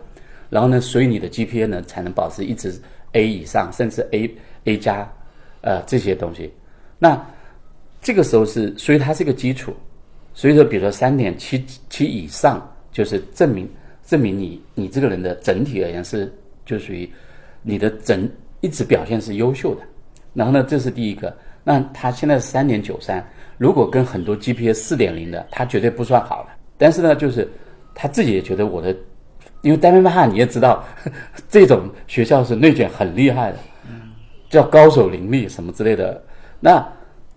[0.49, 2.73] 然后呢，所以你的 GPA 呢才能保持一直
[3.11, 4.33] A 以上，甚至 A
[4.65, 5.07] A 加，
[5.61, 6.51] 呃这些东西。
[6.97, 7.19] 那
[8.01, 9.73] 这个时候是，所以它是一个基础。
[10.33, 13.69] 所以说，比如说三点七七以上，就是证明
[14.05, 16.33] 证明你你这个人的整体而言是
[16.65, 17.09] 就属于
[17.61, 18.29] 你的整
[18.61, 19.81] 一直表现是优秀的。
[20.33, 21.35] 然后呢，这是第一个。
[21.61, 23.23] 那他现在是三点九三，
[23.57, 26.49] 如果跟很多 GPA 四点零的，他绝对不算好的。
[26.77, 27.47] 但是呢，就是
[27.93, 28.95] 他自己也觉得我的，
[29.61, 30.85] 因为丹麦哈你也知道，
[31.49, 33.59] 这种学校是内卷很厉害的，
[34.49, 36.21] 叫高手林立什么之类的。
[36.59, 36.85] 那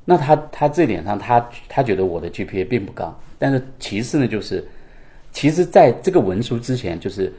[0.04, 4.66] 那他他这点上，他他觉得我的 GPA 并不高，但是其次呢，就是
[5.30, 7.32] 其实在这个文书之前，就是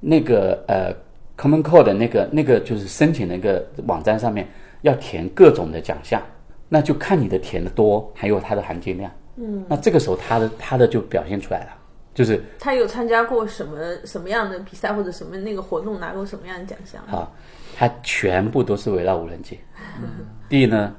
[0.00, 0.94] 那个呃
[1.36, 4.48] Common Core 的那个那个就是申请那个网站上面
[4.80, 6.22] 要填各种的奖项，
[6.68, 9.12] 那就看你的填的多，还有它的含金量。
[9.36, 11.70] 嗯，那这个时候他的他的就表现出来了，
[12.14, 17.02] 就是他有参加过什么什么样的比赛或者什么那个活动，拿过什么样的奖项？
[17.14, 17.30] 啊，
[17.78, 19.60] 它全部都是围绕无人机。
[20.48, 20.96] 第一呢，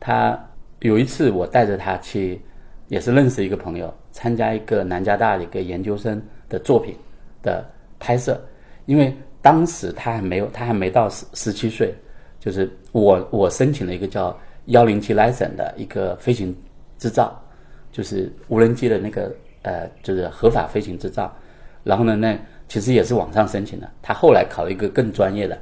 [0.00, 0.42] 他
[0.80, 2.40] 有一次我带着他去，
[2.86, 6.96] 也是认识一个朋友，参加一个南加大的一个研究生的作品
[7.42, 7.62] 的
[7.98, 8.40] 拍摄，
[8.86, 11.94] 因为当时他还没有，他还没到十十七岁，
[12.40, 14.34] 就是我我申请了一个叫
[14.66, 16.56] 幺零七 license 的一个飞行
[16.96, 17.38] 执照，
[17.92, 21.30] 就是无人机的那个呃，就是合法飞行执照。
[21.84, 23.90] 然后呢，那其实也是网上申请的。
[24.00, 25.58] 他后来考了一个更专业的。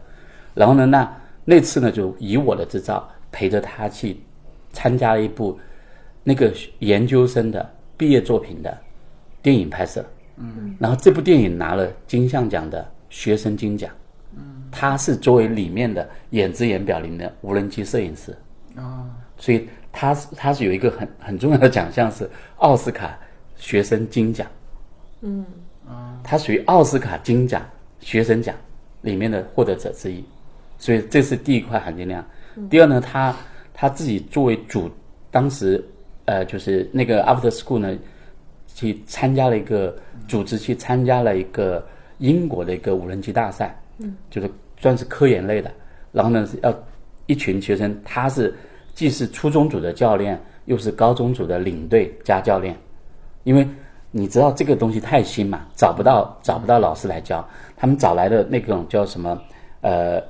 [0.56, 4.20] 然后呢，那那次呢，就以我的执照陪着他去
[4.72, 5.56] 参加了一部
[6.24, 8.76] 那个研究生的毕业作品的
[9.40, 10.04] 电影拍摄。
[10.38, 10.74] 嗯。
[10.80, 13.88] 然后这部电影拿了金像奖的学生金奖。
[14.34, 14.64] 嗯。
[14.72, 18.36] 他是作为里面的演职演表里面的无人机摄影师。
[18.74, 23.18] 啊，所以他是他是有一个很很重要的奖项是奥斯卡
[23.56, 24.46] 学生金奖，
[25.22, 25.46] 嗯，
[25.88, 27.62] 啊，他属于奥斯卡金奖
[28.00, 28.54] 学生奖
[29.00, 30.22] 里面的获得者之一，
[30.78, 32.24] 所以这是第一块含金量。
[32.70, 33.34] 第二呢，他
[33.74, 34.90] 他自己作为主，
[35.30, 35.84] 当时
[36.24, 37.96] 呃就是那个 After School 呢，
[38.74, 39.94] 去参加了一个
[40.26, 41.86] 组织去参加了一个
[42.18, 45.70] 英国的一个无人机大赛，嗯，就是算是科研类的，
[46.12, 46.74] 然后呢要
[47.26, 48.54] 一群学生，他是
[48.94, 52.74] 既是初中组的教练，又是高中组的领队加教练，
[53.44, 53.68] 因为
[54.10, 59.38] 你知道这个东西太新嘛，找不到找不到老师来教，他们找来的那种叫什么，
[59.82, 60.22] 呃，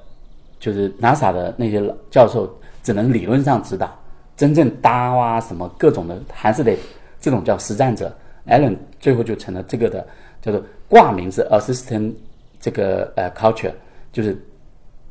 [0.59, 2.49] 就是 NASA 的那些教授，
[2.83, 3.91] 只能理论上指导，
[4.37, 6.77] 真正搭啊什么各种的，还是得
[7.21, 8.15] 这种叫实战者。
[8.47, 10.07] Allen 最后就成了这个的
[10.41, 12.13] 叫做挂名是 assistant
[12.61, 13.73] 这个呃 culture，
[14.13, 14.37] 就是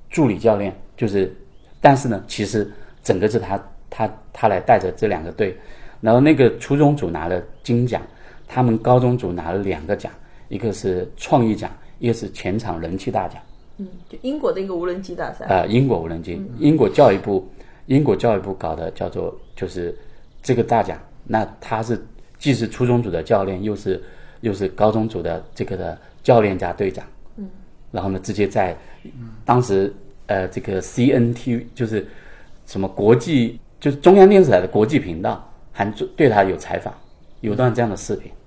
[0.10, 1.34] 助理教练，就是。
[1.82, 2.68] 但是呢，其实
[3.04, 5.56] 整个是他他他来带着这两个队，
[6.02, 8.02] 然后那个初中组拿了金奖，
[8.48, 10.12] 他们高中组拿了两个奖，
[10.50, 13.40] 一个是创意奖，一个是全场人气大奖。
[13.78, 15.46] 嗯，就英国的一个无人机大赛。
[15.46, 17.48] 啊、英国无人机，英国教育部，
[17.88, 19.98] 英国教育部搞的叫做就是
[20.42, 20.98] 这个大奖。
[21.24, 22.04] 那他是
[22.38, 24.02] 既是初中组的教练，又是
[24.42, 27.06] 又是高中组的这个的教练加队长。
[27.38, 27.50] 嗯，
[27.92, 28.76] 然后呢，直接在
[29.44, 29.94] 当时。
[30.28, 32.04] 呃，这个 CNT 就是
[32.66, 35.86] 什么国际，就是中央电视台的国际频道，还
[36.18, 36.92] 对他有采访，
[37.42, 38.32] 有段这样的视频。
[38.32, 38.45] 嗯，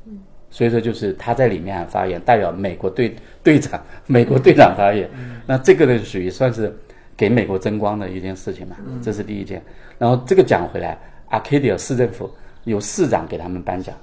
[0.51, 5.09] 所以说就是他在里面还发言，代表美国队队长， 美国队长发言。
[5.47, 6.75] 那这个呢，属于算是
[7.17, 8.77] 给美国争光的一件事情嘛。
[9.03, 9.63] 这是第一件。
[9.99, 10.99] 然后这个奖回来
[11.31, 12.31] ，Arcadia 市政府
[12.65, 13.95] 有市长给他们颁奖，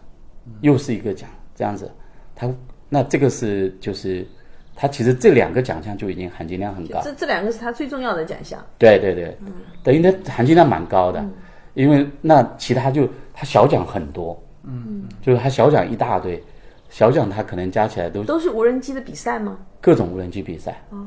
[0.62, 1.90] 又是一个奖，这样子。
[2.36, 2.54] 他
[2.90, 4.28] 那这个是就是
[4.76, 7.02] 他其实这两个奖项就已经含金量很高。
[7.02, 8.64] 这这两个是他最重要的奖项。
[8.78, 9.38] 对对对，
[9.84, 11.26] 等于它含金量蛮高的，
[11.74, 16.42] 因为那其他就他小奖很多，嗯，就是他小奖一大堆，
[16.90, 19.58] 小奖他可能加起来都都是无人机的比赛吗？
[19.82, 21.06] 各种无人机比赛，哦，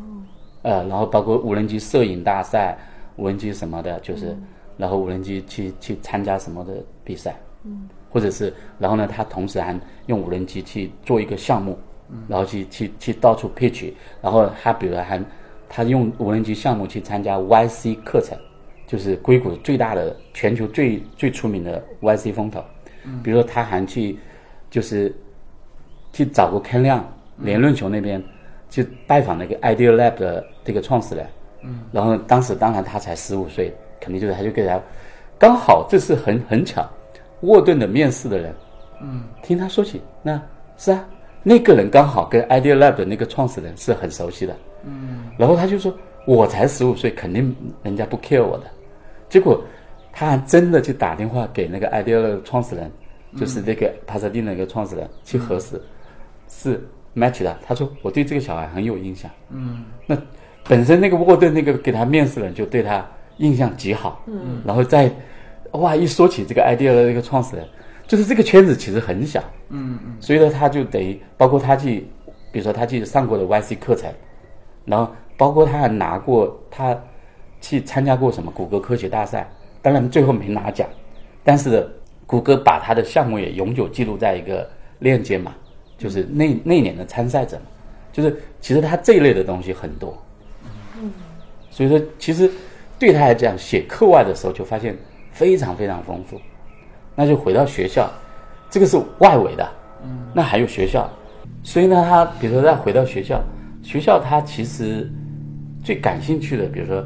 [0.63, 2.79] 呃，然后包括无人机摄影大赛、
[3.17, 4.37] 无人机什么的，就是，
[4.77, 11.77] 然后无人机去去参加什么的比赛，嗯，或者是，然后呢，他同时还用无人机去做一个项目，
[12.29, 13.93] 然后去去去到处 pitch，
[14.23, 15.21] 然后他比如还
[15.69, 18.39] 他用无人机项目去参加 YC 课程，
[18.87, 22.63] 就是硅谷最大的、全球最最出名的 YC 风投，
[23.23, 24.19] 比如说他还去
[24.71, 25.15] 就是
[26.13, 27.05] 去找过 Ken 亮
[27.39, 28.23] 连论球那边。
[28.71, 31.27] 去拜访那个 Idea Lab 的这个创始人，
[31.63, 34.79] 嗯，然后当时当然他才十五岁，肯定就是他就给他，
[35.39, 36.87] 刚好这是很很巧，
[37.41, 38.55] 沃顿的面试的人，
[39.01, 40.39] 嗯，听他说起，那
[40.77, 41.03] 是啊，
[41.43, 45.91] 那个人刚好跟 Idea Lab 的那个创始人是很熟悉的，嗯，然后他就说，
[46.27, 48.65] 我才十五岁，肯定人家不 care 我的，
[49.31, 49.59] 结果
[50.19, 52.91] 他还真的去打电话给那个 Idea Lab 创始人，
[53.37, 55.81] 就是那个帕萨蒂那个创始人去核实，
[56.49, 56.81] 是。
[57.15, 59.29] match 的，他说我对这个小孩很有印象。
[59.51, 60.17] 嗯，那
[60.69, 63.05] 本身那个沃顿那个给他面试人就对他
[63.39, 64.23] 印象极好。
[64.27, 65.11] 嗯，然后再
[65.73, 67.67] 哇一说起这个 idea 的那个创始人，
[68.07, 69.43] 就是这个圈子其实很小。
[69.71, 72.07] 嗯嗯，所以呢，他就等于包括他去，
[72.53, 74.09] 比如说他去上过的 YC 课程，
[74.85, 76.97] 然后包括他还拿过他
[77.61, 79.51] 去参加过什么谷歌科学大赛，
[79.89, 80.87] 当然最后没拿奖，
[81.43, 81.89] 但是
[82.27, 85.55] 谷歌把他的项目也永久记录在一个链接嘛。
[85.97, 87.63] 就是那那年的参赛者嘛，
[88.13, 90.23] 就是其实他这一类的东西很多，
[91.01, 91.11] 嗯，
[91.71, 92.51] 所以说其实
[92.99, 94.95] 对他来讲，写课外的时候就发现
[95.33, 96.39] 非常非常丰富。
[97.17, 98.13] 那就回到学校，
[98.69, 99.67] 这个是外围的，
[100.05, 101.11] 嗯，那还有学校，
[101.63, 103.43] 所以呢，他比如说再回到学校，
[103.83, 105.11] 学校他其实
[105.83, 107.03] 最感兴趣的，比如说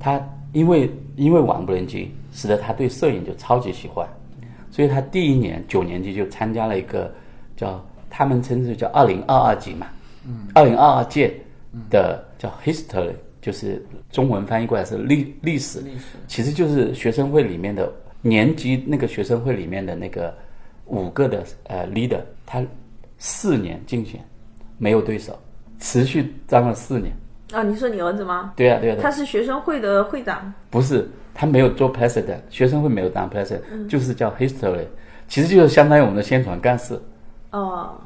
[0.00, 0.18] 他
[0.52, 4.08] 因为因为玩无人机，使得他对摄影就超级喜欢，
[4.70, 7.12] 所以他第一年九年级就参加了一个
[7.56, 7.84] 叫。
[8.16, 9.88] 他们称之叫二零二二级嘛，
[10.24, 11.34] 嗯，二零二二届
[11.90, 13.10] 的叫 history，
[13.42, 20.32] 就是中文翻译过来是历历史，历史其实就是学生会里面的年级那个学生会里面的那个
[20.86, 22.64] 五个的呃 leader，他
[23.18, 24.20] 四年竞选
[24.78, 25.36] 没有对手，
[25.80, 27.12] 持续当了四年。
[27.52, 28.52] 啊，你说你儿子吗？
[28.56, 30.52] 对呀对呀，他是学生会的会长。
[30.70, 34.84] 不是，他没有做 president，学生会没有当 president，就是叫 history，
[35.28, 37.00] 其实就是相当于我们的宣传干事。
[37.50, 37.96] 哦，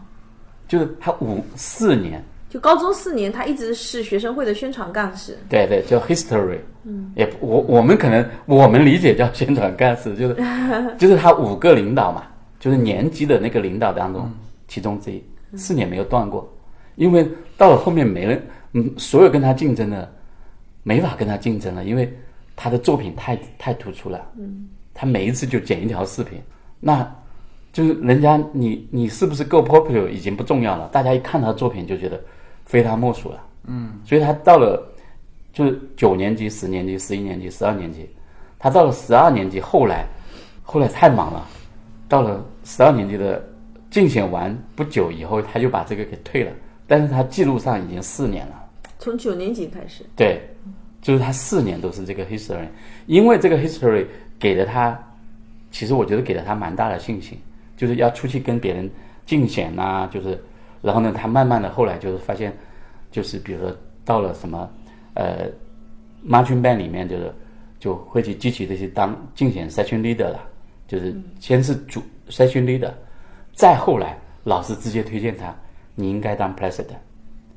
[0.67, 5.39] 就是他五四年，就高中四年，他一直是学生会的宣传干事。
[5.49, 6.59] 对对，叫 history。
[6.85, 10.37] 嗯，也我我们可能我们理解叫宣传干事， 就是
[10.99, 12.23] 就是他五个领导嘛，
[12.59, 14.31] 就是年级的那个领导当中，
[14.67, 15.23] 其中之一，
[15.57, 16.51] 四年没有断过，
[16.97, 20.11] 因为到了后面没人，嗯，所有跟他竞争的
[20.83, 22.13] 没法跟他竞争了，因为
[22.57, 24.21] 他的作品太太突出了。
[24.39, 26.41] 嗯，他每一次就剪一条视频，
[26.81, 27.15] 那。
[27.71, 32.19] 就是人家你你是不是够 popular 已经不重要了，大家一看他的作品就觉得
[32.65, 33.41] 非他莫属了。
[33.67, 34.83] 嗯，所以他到了
[35.53, 38.09] 就是九年级、十年级、十一年级、十二年级，
[38.59, 40.07] 他到了十二年级，后来
[40.63, 41.47] 后来太忙了，
[42.09, 43.47] 到了十二年级的
[43.91, 46.53] 竞选完不久以后，他就把这个给退了。
[46.87, 48.58] 但是他记录上已经四年了，
[48.99, 50.05] 从九年级开始。
[50.17, 50.41] 对，
[51.01, 52.67] 就是他四年都是这个 history，
[53.07, 54.07] 因为这个 history
[54.39, 54.99] 给了他，
[55.71, 57.39] 其实我觉得给了他蛮大的信心。
[57.77, 58.91] 就是要出去跟别人
[59.25, 60.37] 竞选呐，就是，
[60.83, 62.53] 然后呢，他慢慢的后来就是发现，
[63.13, 63.73] 就是比如说
[64.05, 64.69] 到了什么，
[65.15, 65.49] 呃
[66.27, 67.33] ，marching band 里面就是
[67.79, 70.41] 就会去积极的去当竞选 section leader 了，
[70.89, 72.91] 就是先是主 section leader，
[73.55, 75.55] 再后来老师直接推荐他，
[75.95, 76.99] 你应该当 president，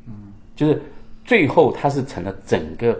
[0.05, 0.79] 嗯，就是
[1.31, 2.93] 最后他是成了整个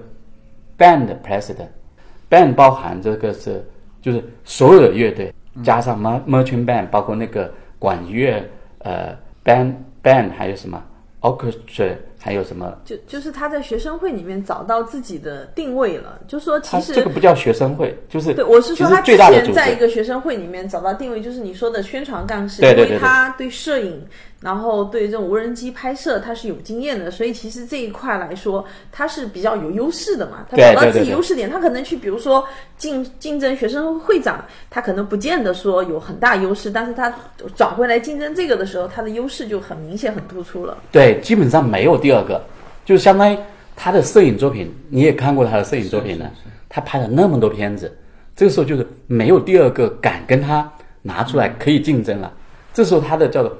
[0.78, 3.62] band president，band 包含这个是
[4.02, 5.34] 就是所有的乐队。
[5.65, 8.41] 加上 mer merchant band，包括那个管乐，
[8.78, 9.13] 呃
[9.44, 10.82] ，band band，还有什么
[11.20, 12.74] orchestra，还有什么？
[12.86, 24.02] 就就是他在学生会里面找到自己的定位了，就说其实这个不叫学生会，就是对，我是说他之前在一个学生会里面找到定位，就是你说的宣传干事，因为他对摄影。
[24.42, 30.44] 然后对这种无人机拍摄，他是有经验的，所以其实这一块来说，他是比较有优势的嘛。
[30.50, 32.44] 他找到自己优势点，他可能去，比如说
[32.75, 37.13] 竞竞争学生会长，他可能不见得说有很大优势，但是他
[37.56, 40.75] 转回来竞争这个的时候，他的优势就很明显、很突出了。
[40.92, 42.44] 对，基本上没有第二个，
[42.83, 43.37] 就相当于
[43.75, 46.31] 他的摄影作品，你也看过他的摄影作品了，
[46.67, 47.96] 他拍了那么多片子，
[48.35, 50.67] 这个时候就是没有第二个敢跟他
[51.04, 52.33] 拿出来可以竞争了。
[52.73, 53.56] 这时候他的叫做。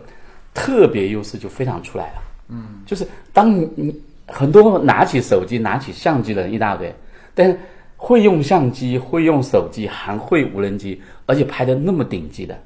[0.54, 6.94] 特别优势就非常出来了，嗯，就是当你你很多拿起手机、拿起相机的人一大堆，
[7.34, 7.58] 但是
[7.98, 12.58] 会用相机、会用手机，还会无人机，而且拍的那么顶级的，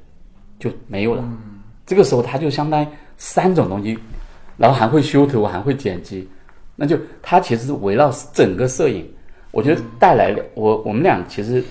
[0.58, 1.24] 就没有了。
[1.84, 3.96] 这个时候他就相当于三种东西，
[4.56, 6.28] 然后还会修图，还会剪辑，
[6.74, 9.08] 那就他其实是围绕整个摄影，
[9.52, 11.62] 我觉得带来了我我们俩其实，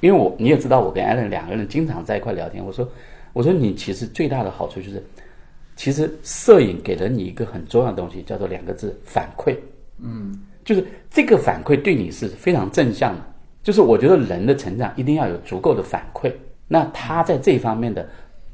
[0.00, 2.88] 因为我你也知道，我跟艾伦两个人经常在一块聊天，我说
[3.32, 5.04] 我说你其实最大的好处就是，
[5.80, 9.56] 其实摄影给了你一个很重要的东西，叫做两个字反馈，
[9.98, 13.24] 嗯，就是这个反馈对你是非常正向的，
[13.62, 16.30] 就是我觉得人的成长一定要有足够的反馈，
[16.68, 18.06] 那他在这方面的，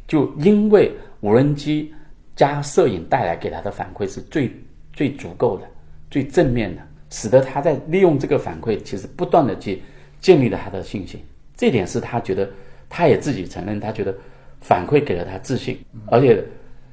[0.07, 1.93] 就因为无人机
[2.37, 4.49] 加摄影带来给他的反馈是最
[4.93, 5.66] 最足够的、
[6.09, 9.83] 最正面的，使得他在利用这个反馈，其实不断的去
[10.20, 11.20] 建立了他的信心。
[11.57, 12.49] 这点是他觉得，
[12.89, 14.14] 他也自己承认，他觉得
[14.61, 16.41] 反馈给了他自信，而且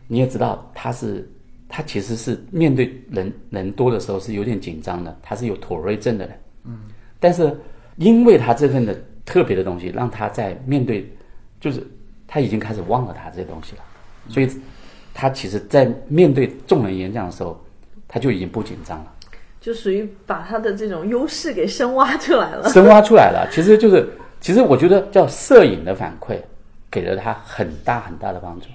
[0.07, 1.29] 你也知道，他是
[1.67, 6.79] 他其实是面对人人多的时候是有点紧张的，他是有妥瑞症的人，嗯，
[7.19, 7.55] 但是
[7.97, 8.95] 因为他这份的
[9.25, 11.09] 特别的东西，让他在面对，
[11.59, 11.85] 就是
[12.27, 13.81] 他已经开始忘了他这些东西了。
[14.29, 14.49] 所以，
[15.13, 17.61] 他其实，在面对众人演讲的时候，
[18.07, 19.13] 他就已经不紧张了，
[19.59, 22.69] 就属于把他的这种优势给深挖出来了。
[22.69, 23.47] 深挖出来了。
[23.51, 24.07] 其实就是，
[24.39, 26.37] 其实我觉得叫摄影的反馈，
[26.89, 28.67] 给了他很大很大的帮助。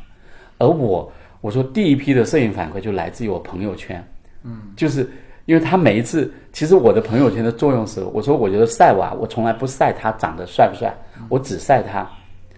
[0.58, 1.10] 而我，
[1.40, 4.02] 我说第一批的摄影反馈就来自于我朋友圈，
[4.42, 5.08] 嗯，就是
[5.46, 10.92] 因为他每一次，其实我的朋友圈的作用是，我说我觉得晒娃，我从来不晒他长得帅不帅，
[11.28, 12.08] 我只晒他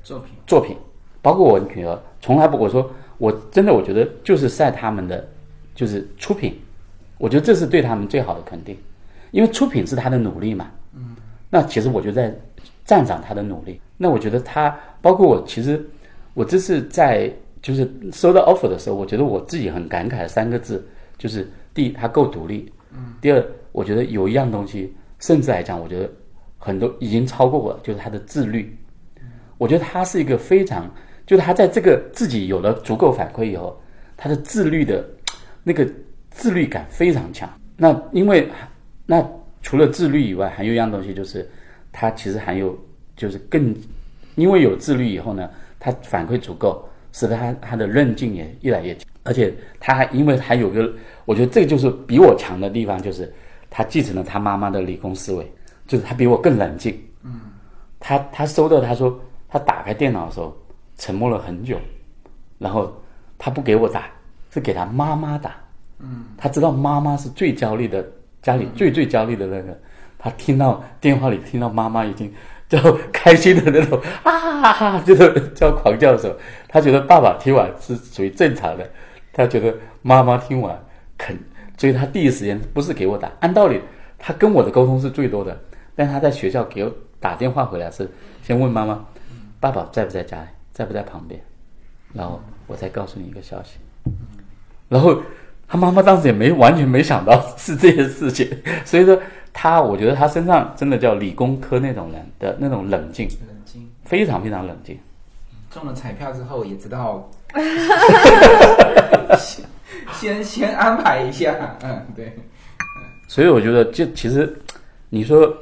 [0.02, 0.28] 作品。
[0.46, 0.76] 作品，
[1.22, 5.28] 包括我女儿，从来不我说我真的我觉得就是晒他们的
[5.74, 6.58] 就是出品，
[7.18, 8.76] 我觉得这是对他们最好的肯定，
[9.30, 11.14] 因为出品是他的努力嘛，嗯，
[11.48, 12.34] 那其实我就在
[12.84, 13.80] 赞赏他的努力。
[13.96, 15.80] 那我觉得他包括我，其实
[16.34, 17.30] 我这次在
[17.62, 20.84] 就是收到 offer 的时候，我觉得我自己很感慨的三个字，
[21.18, 26.11] 就是第一他够独立，嗯，第二我觉得有一样东西，甚至来讲，我觉得
[26.58, 28.76] 很多已经超过我，就是他的自律。
[29.58, 30.90] 我觉得他是一个非常，
[31.26, 33.78] 就是他在这个自己有了足够反馈以后，
[34.16, 35.06] 他的自律的
[35.62, 35.86] 那个
[36.30, 37.46] 自律感非常强。
[37.76, 38.48] 那因为
[39.04, 39.22] 那
[39.61, 41.46] 除了自律以外，还有一样东西就是，
[41.92, 42.74] 他其实还有
[43.14, 43.74] 就是更，
[44.34, 49.06] 因为有自律以后呢，他反馈足够，使得他他的韧劲也越来越强。
[49.22, 50.92] 而且他还因为还有个，
[51.24, 53.32] 我觉得这个就是比我强的地方，就是
[53.68, 55.52] 他继承了他妈妈的理工思维，
[55.86, 56.98] 就是他比我更冷静。
[57.22, 57.40] 嗯，
[57.98, 59.20] 他他收到他说。
[59.52, 60.56] 他打开电脑的时候，
[60.96, 61.76] 沉默了很久，
[62.56, 62.94] 然后
[63.36, 64.04] 他不给我打，
[64.52, 65.56] 是给他妈妈打。
[65.98, 68.08] 嗯，他知道妈妈是最焦虑的，
[68.42, 69.76] 家里最最焦虑的那个。
[70.16, 72.32] 他听到电话里听到妈妈已经
[72.70, 72.78] 叫
[73.12, 76.34] 开心的那种啊，就是叫狂叫的时候，
[76.68, 78.88] 他觉得爸爸听完是属于正常的，
[79.32, 80.80] 他觉得妈妈听完
[81.18, 81.36] 肯，
[81.76, 83.28] 所以他第一时间不是给我打。
[83.40, 83.80] 按道理，
[84.18, 85.60] 他跟我的沟通是最多的，
[85.96, 88.08] 但他在学校给我打电话回来是
[88.42, 89.04] 先问妈妈。
[89.58, 91.38] 爸爸在不在家，在不在旁边？
[92.14, 93.78] 然后我再告诉你一个消息。
[94.88, 95.20] 然后
[95.68, 98.48] 他妈妈当时也没完全没想到是这件事情，
[98.86, 99.20] 所以说
[99.53, 104.98] 他，我觉得他身上真的叫理工科那种人的那种冷静，冷静，非常非常冷静。
[105.70, 107.30] 中了彩票之后也知道，
[109.38, 109.64] 先
[110.14, 112.36] 先先安排一下，嗯，对。
[113.28, 114.61] 所以我觉得，就其实
[115.09, 115.57] 你说，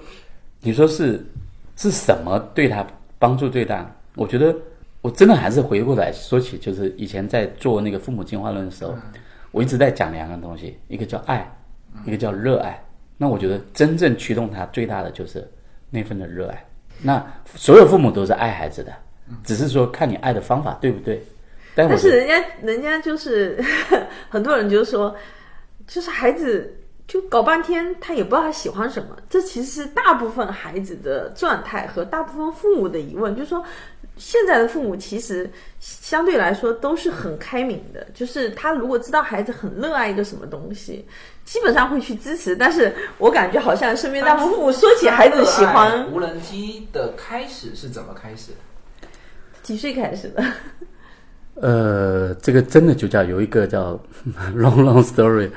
[0.60, 1.26] 你说是
[1.76, 2.86] 是什么对他？
[3.18, 3.84] 帮助最大，
[4.14, 4.54] 我觉得
[5.02, 8.94] 我真的还是回过来说起，就是以前在做那个父母进化论的时候，
[9.50, 11.52] 我一直在讲两个东西，一个叫爱，
[12.06, 12.80] 一个叫热爱。
[13.18, 15.46] 那我觉得真正驱动他最大的就是
[15.90, 16.64] 那份的热爱。
[17.02, 17.22] 那
[17.54, 18.92] 所有父母都是爱孩子的，
[19.44, 21.22] 只是说看你爱的方法对不对。
[21.74, 23.62] 但是人家人家就是
[24.30, 25.14] 很多人就说，
[25.86, 26.74] 就是孩子。
[27.08, 29.16] 就搞半天，他也不知道他喜欢什么。
[29.30, 33.34] 这其实是大部分孩子的状态和大部分父母的疑问。
[33.34, 33.64] 就是说，
[34.18, 35.48] 现在的父母其实
[35.80, 38.06] 相对来说都是很开明的。
[38.12, 41.06] 就是他如果知道孩子很热爱一个什么东西，
[41.44, 42.54] 基本上会去支持。
[42.54, 48.52] 但是我感觉好像身边大部分父母说起孩子喜欢无人机的开始是怎么开始？
[49.62, 50.44] 几岁开始的？
[51.60, 54.00] 呃，这个真的就叫有一个叫
[54.54, 55.50] long long story，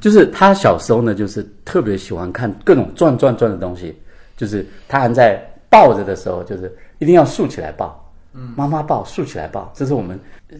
[0.00, 3.96] 就是他小时候呢，就是特别喜欢看各种转转转的东西，
[4.36, 5.40] 就是他还在
[5.70, 8.03] 抱着的时候，就是一定要竖起来抱，
[8.56, 10.18] 妈妈抱，竖起来抱，这是我们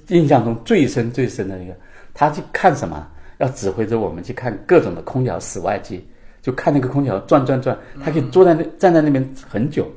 [0.08, 1.74] 印象中最深最深的一个。
[2.12, 3.06] 他去看什么？
[3.38, 6.06] 要指挥着我们去看各种的空调室外机，
[6.40, 9.90] 就看那个空调转转转，他可以坐在那站在那边很久。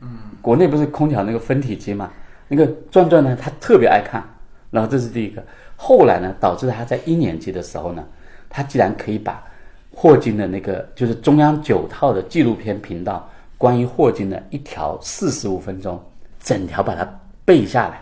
[0.00, 0.08] 嗯，
[0.40, 2.10] 国内不是空调那个分体机嘛，
[2.46, 4.22] 那个转转呢，他特别爱看。
[4.70, 5.42] 然后这是第一个，
[5.76, 8.04] 后来呢，导致他在一年级的时候呢，
[8.48, 9.42] 他竟然可以把
[9.90, 13.28] 霍金的那个就是中央九套的纪录片频道
[13.58, 16.00] 关于霍金的一条四十五分钟，
[16.40, 17.04] 整条把它
[17.44, 18.00] 背下来。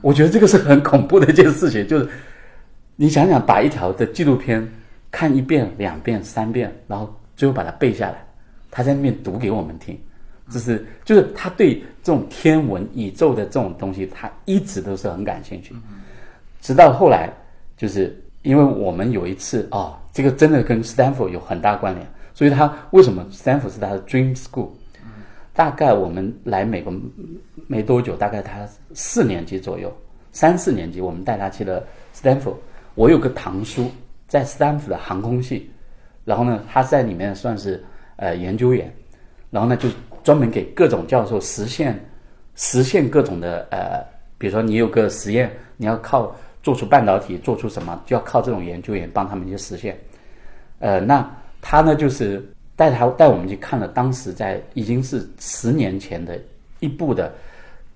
[0.00, 2.08] 我觉得这个是很恐怖的一件事情，就是
[2.96, 4.68] 你想想，把一条的纪录片
[5.10, 8.24] 看一遍、两遍、三遍，然后最后把它背下来，
[8.70, 9.98] 他在那边读给我们听，
[10.50, 15.74] 这是就是他对这种天文、宇宙的这种东西，他一直都是很感兴趣。
[16.60, 17.30] 直到后来，
[17.76, 24.68] 就是因为我们有一次哦，这个真的跟 Stanford 有很大关联，所以他为什么 Stanford 是他的 dream school？
[25.54, 26.92] 大概我们来美国
[27.66, 29.94] 没多久，大概他四年级左右，
[30.32, 31.84] 三四年级，我们带他去了
[32.14, 32.54] Stanford。
[32.94, 33.90] 我有个堂叔
[34.26, 35.70] 在 Stanford 的航空系，
[36.24, 37.82] 然后呢，他在里面算是
[38.16, 38.92] 呃研究员，
[39.50, 39.88] 然后呢就
[40.22, 41.98] 专门给各种教授实现
[42.54, 44.02] 实现各种的呃，
[44.38, 49.98] 比如说你有个实验，你要靠做出半导体，做出什么，就要靠这种研究员帮他们去实现。
[50.78, 51.28] 呃，那
[51.60, 52.42] 他呢就是
[52.74, 56.38] 带他带我们去看了当时在已经是十年前的
[56.80, 57.32] 一部的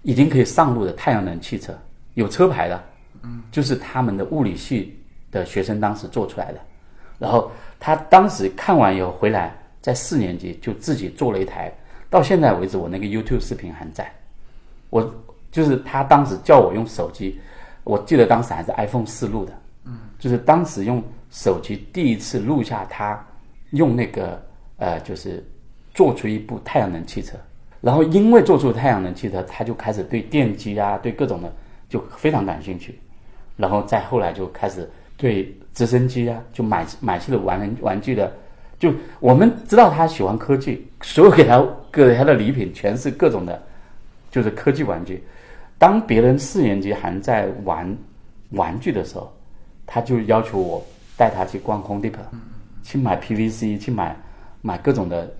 [0.02, 1.76] 已经可以上路的太阳能汽车，
[2.14, 2.84] 有车牌的，
[3.22, 4.98] 嗯，就是他们的物理系
[5.32, 6.60] 的学生当时做出来的。
[7.18, 7.50] 然后
[7.80, 11.72] 他当时看完以后回来，在四年级就自己做了一台，
[12.10, 14.12] 到现在为止我那个 YouTube 视频还在。
[14.90, 15.14] 我
[15.50, 17.40] 就是他当时叫我用手机，
[17.82, 19.52] 我记得当时还是 iPhone 四录的，
[19.86, 23.18] 嗯，就是当时用手机第一次录下他
[23.70, 24.40] 用那个
[24.78, 25.44] 呃，就是
[25.94, 27.36] 做出一部太阳能汽车，
[27.80, 31.52] 然后因为做出太阳能汽车，他就开始对电机啊，对各种的
[31.88, 32.98] 就非常感兴趣，
[33.56, 38.32] 然后再后来就开始对直升机啊，就买买起了玩玩具的，
[38.78, 43.62] 就我们知道他喜欢科技，所有给他给他的礼品全是各种的。
[44.28, 45.22] 就是科技玩具，
[45.78, 47.96] 当别人四年级还在玩
[48.50, 49.32] 玩具的时候，
[49.86, 50.84] 他就要求我
[51.16, 52.18] 带他去逛 Home Depot，
[52.82, 54.14] 去买 PVC，去买
[54.66, 55.30] 买各种的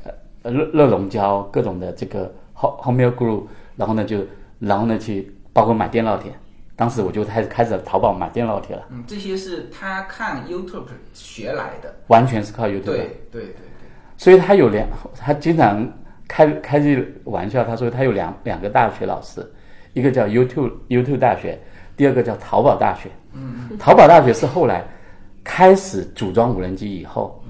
[0.43, 3.43] 呃热热熔胶，各种的这个 Home Home Glue，
[3.77, 4.19] 然后呢就
[4.61, 6.33] 然后呢去包括买电烙铁。
[6.77, 8.87] 当时我就开始开始淘宝买电烙铁了。
[8.91, 12.85] 嗯，这些是他看 YouTube 学来的，完全是靠 YouTube。
[12.85, 12.97] 对
[13.33, 13.89] 对对对。
[14.17, 15.91] 所以他有两，他经常。
[16.29, 19.49] 开开句玩笑，他说他有两两个大学老师，
[19.93, 21.57] 一个叫 YouTube YouTube 大学，
[21.97, 23.09] 第二个叫淘宝大学。
[23.33, 24.85] 嗯，淘宝大学是后来
[25.45, 27.41] 开始组装无人机以后，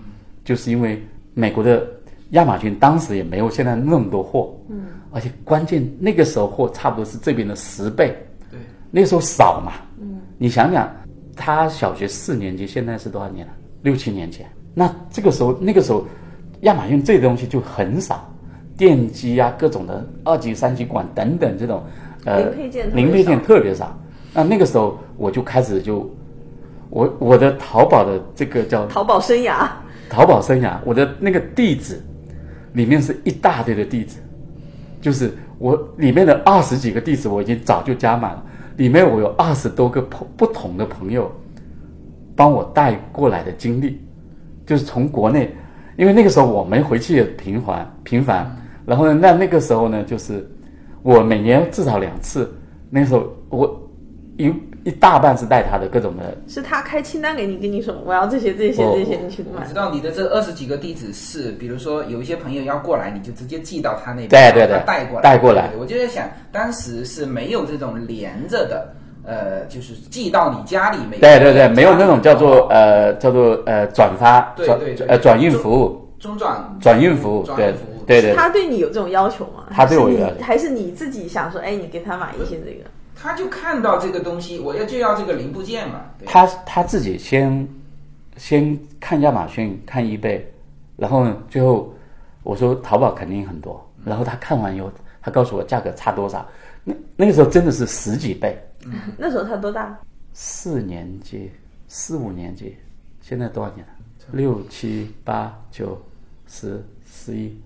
[0.45, 1.03] 就是因为
[1.39, 1.87] 美国的
[2.31, 8.17] 亚马逊当时也没有现在那么多货，嗯，而且关键那个时候货差不多是这边的十倍，
[8.51, 8.59] 对，
[8.91, 10.91] 那时候少嘛，嗯，你想想，
[11.37, 13.53] 他小学四年级，现在是多少年了？
[13.83, 16.07] 六七年前，那这个时候那个时候，
[16.63, 18.33] 亚马逊这东西就很少。
[18.79, 21.83] 电机啊，各种的二级、三级管等等这种，
[22.27, 23.99] 呃，零配件零配件特别少。
[24.35, 26.11] 那那个时候我就开始就，
[26.91, 29.67] 我我的淘宝的这个叫淘宝生涯，
[30.09, 32.01] 淘宝生涯，我的那个地址
[32.73, 34.17] 里面是一大堆的地址，
[35.01, 38.45] 就是我里面的二十几个地址我已经早就加满了，
[38.77, 41.31] 里面我有二十多个朋不同的朋友
[42.35, 44.01] 帮我带过来的经历，
[44.65, 45.51] 就是从国内，
[45.97, 48.55] 因为那个时候我们回去也频繁频繁。
[48.87, 49.19] 然后呢？
[49.21, 50.49] 那那个时候呢，就是
[51.03, 52.49] 我每年至少两次。
[52.89, 53.91] 那时候我
[54.37, 54.49] 一
[54.87, 56.33] 一大半是带他的各种的。
[56.47, 59.67] 是他开清单给你，跟你说我要这些这些这些，你去买。
[59.67, 65.71] 知道你的这二十几个地址是，比如说有一些朋友要过来，你就直接寄到他那边，对对对，带过来带过来。
[65.77, 71.21] 我就在想，当时是没有这种连着的，呃，就是寄到你家里面。
[71.21, 74.79] 对对对，没有那种叫做呃叫做呃转发转
[75.09, 77.75] 呃转运服务，中转转运服务，对。
[78.07, 79.67] 对对，他对你有这种要求吗？
[79.73, 82.89] 他对我有，还是你自己想说，哎，你给他买一些这个？
[83.21, 86.03] 他就看到这个东西，我要就要这个零部件嘛。
[86.27, 87.67] 他他自己先
[88.37, 90.43] 先看亚马逊，看 eBay，
[90.97, 91.93] 然后，最后
[92.43, 94.93] 我说淘宝肯定很多，然后他看完以后，
[95.23, 96.47] 他告诉我价格差多少。
[96.85, 98.57] 那那个时候真的是十几倍。
[99.17, 99.99] 那时候他多大？
[100.33, 101.51] 四年级，
[101.89, 102.77] 四五年级，
[103.23, 103.93] 现在多少年了？
[104.33, 106.01] 六七八九
[106.47, 107.57] 十十一。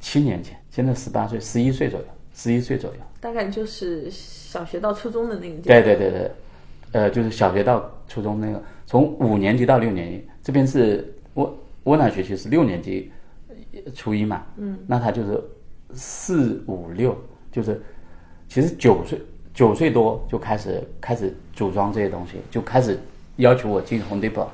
[0.00, 4.10] 七年前，现在十八岁，十一岁左右，十一岁左右，大概就是
[4.54, 5.82] 小学到初中的那个阶段。
[5.82, 6.30] 对对对对，
[6.92, 11.48] 呃，就是小学到初中那个，从五年级到六年级，这边是温
[11.82, 13.10] 温暖学习是六年级
[13.96, 15.42] 初一嘛，嗯，那他就是
[15.90, 17.16] 四五六，
[17.50, 17.82] 就是
[18.48, 19.20] 其实九岁
[19.52, 22.96] 九岁多就开始开始组装这些东西，就开始
[23.38, 24.46] 要求我进 Home Depot，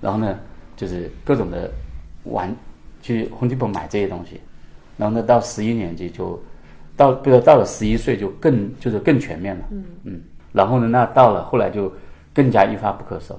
[0.00, 0.38] 然后呢，
[0.76, 1.68] 就是各种的
[2.22, 2.54] 玩
[3.02, 4.40] 去 Home Depot 买这些东西。
[4.96, 6.40] 然后呢，到十一年级就，
[6.96, 9.64] 到不是到了十一岁就更就是更全面了。
[9.70, 10.20] 嗯嗯。
[10.52, 11.92] 然后呢，那到了后来就
[12.34, 13.38] 更加一发不可收。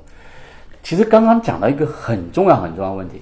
[0.81, 3.21] 其实刚刚讲到一个很重要很重要的问题，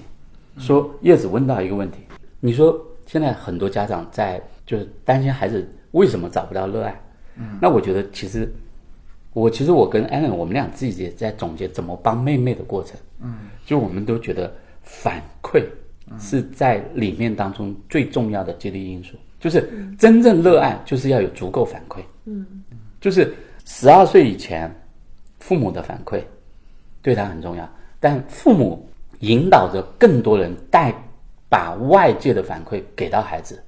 [0.58, 1.98] 说叶子问到一个问题，
[2.40, 2.76] 你说
[3.06, 7.00] 现在很多家长在就是担心孩子为什么找不到热爱，
[7.36, 8.50] 嗯，那我觉得其实
[9.32, 14.52] 我其实我跟 Allen 我们俩自己也在总结怎么帮妹妹的过程，嗯，就我们都觉得
[14.82, 15.62] 反馈
[16.18, 19.68] 是在里面当中最重要的激励因素，就是
[19.98, 22.46] 真正热爱就是要有足够反馈，嗯，
[23.00, 23.34] 就是
[23.64, 24.72] 十二岁以前
[25.40, 26.22] 父母的反馈。
[27.02, 27.68] 对他很重要，
[27.98, 28.88] 但父母
[29.18, 30.94] 引导着更多人带
[31.48, 33.60] 把外界的反馈给到孩子，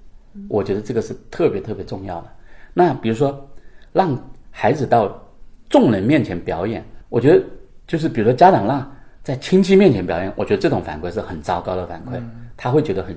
[0.49, 2.31] 我觉得这个是特别特别重要的。
[2.73, 3.45] 那比如说，
[3.93, 4.17] 让
[4.53, 5.21] 孩子到
[5.69, 7.45] 众人面前表演，我觉得
[7.89, 12.23] 就是比如说家长让在亲戚面前表演，我觉得这种反馈是很糟糕的反馈，
[12.57, 13.17] 他会觉得很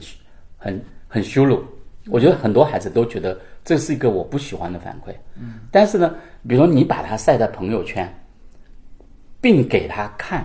[0.57, 1.63] 很很羞辱。
[2.09, 5.11] 我觉得很多孩子都觉得这是一个我不喜欢的反馈。
[5.35, 6.13] 嗯，但是呢，
[6.47, 8.07] 比如说你把它晒在朋友圈。
[9.39, 10.43] 并给他看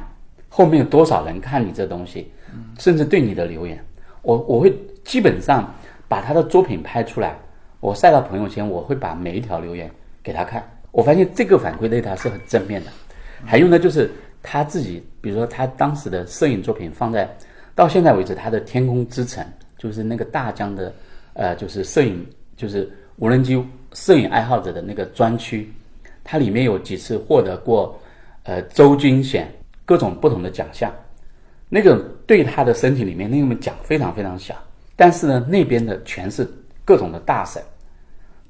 [0.51, 2.31] 后面有多少人看你这东西，
[2.79, 3.83] 甚至对你的留言，
[4.21, 5.75] 我我会基本上
[6.07, 7.35] 把他的作品拍出来，
[7.81, 9.91] 我晒到朋友圈，我会把每一条留言
[10.23, 10.63] 给他看。
[10.91, 12.91] 我发现这个反馈对他是很正面的。
[13.47, 14.11] 还有呢，就是
[14.43, 17.27] 他自己，比如说他当时的摄影作品放在
[17.75, 19.43] 到现在为止，他的天空之城
[19.79, 20.93] 就是那个大疆的
[21.35, 22.27] 呃，就是摄影
[22.57, 23.63] 就是无人机
[23.93, 25.73] 摄影爱好者的那个专区，
[26.23, 27.99] 它里面有几次获得过。
[28.45, 29.47] 呃，周军选
[29.85, 30.93] 各种不同的奖项，
[31.69, 34.53] 那个对他的身体里面那个奖非常非常小，
[34.97, 36.45] 但是呢，那边的全是
[36.85, 37.63] 各种的大神。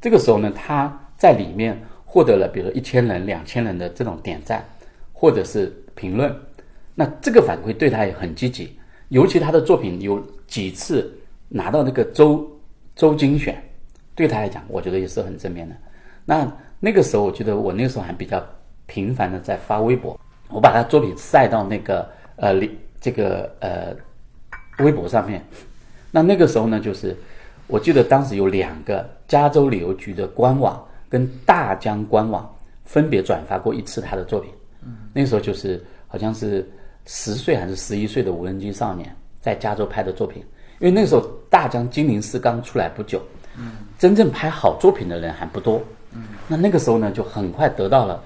[0.00, 4.64] 这个时候呢，他在里面获得了，比如说一千人、两千人的这种点赞，
[5.12, 6.34] 或者是评论，
[6.94, 8.74] 那这个反馈对他也很积极。
[9.10, 11.12] 尤其他的作品有几次
[11.50, 12.50] 拿到那个周
[12.96, 13.62] 周精选，
[14.14, 15.74] 对他来讲，我觉得也是很正面的。
[16.24, 18.44] 那那个时候，我觉得我那个时候还比较。
[18.84, 20.20] 频繁的在发微博，
[20.50, 22.52] 我把他作品晒到那个呃
[23.00, 23.96] 这个呃
[24.84, 25.42] 微博上面。
[26.10, 27.16] 那那个时候呢，就是
[27.68, 34.52] 我记得当时有两个加州旅游局的官网跟大疆官网分别转发过一次他的作品。
[34.84, 36.68] 嗯，那时候就是好像是
[37.06, 40.44] 十岁还是十一岁的无人机少年在加州拍的作品。
[40.82, 43.22] 因为那个时候大疆精灵师刚出来不久，
[43.56, 43.70] 嗯，
[44.00, 45.80] 真正拍好作品的人还不多。
[46.12, 48.20] 嗯，那那个时候呢，就很快得到了。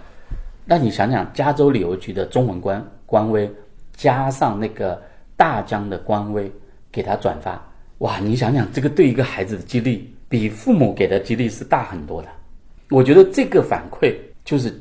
[0.65, 3.49] 那你想想，加州旅游局的中文官官微，
[3.95, 5.01] 加上那个
[5.37, 6.51] 大疆的官微，
[6.91, 7.63] 给他转发，
[7.99, 8.19] 哇！
[8.21, 12.29] 你想想，这个对一个孩子的激励，比父母给的激励是大很多的。
[12.89, 14.73] 我觉得这个反馈就是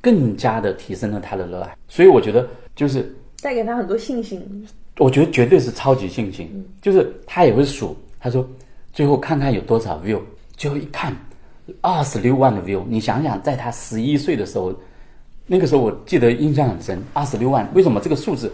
[0.00, 2.44] 更加的提升了他的热爱，所以我觉得
[2.74, 4.66] 就是带给他很多信心。
[4.98, 8.46] 我觉得绝对是超级信心，就是他也会数，他说
[8.92, 10.20] 最后看看有多少 view，
[10.56, 11.16] 最后一看
[11.80, 14.72] 二十六万的 view，你想想，在他十一岁的时候。
[15.44, 17.68] 那个时候我记得印象很深，二十六万。
[17.74, 18.50] 为什么这个数字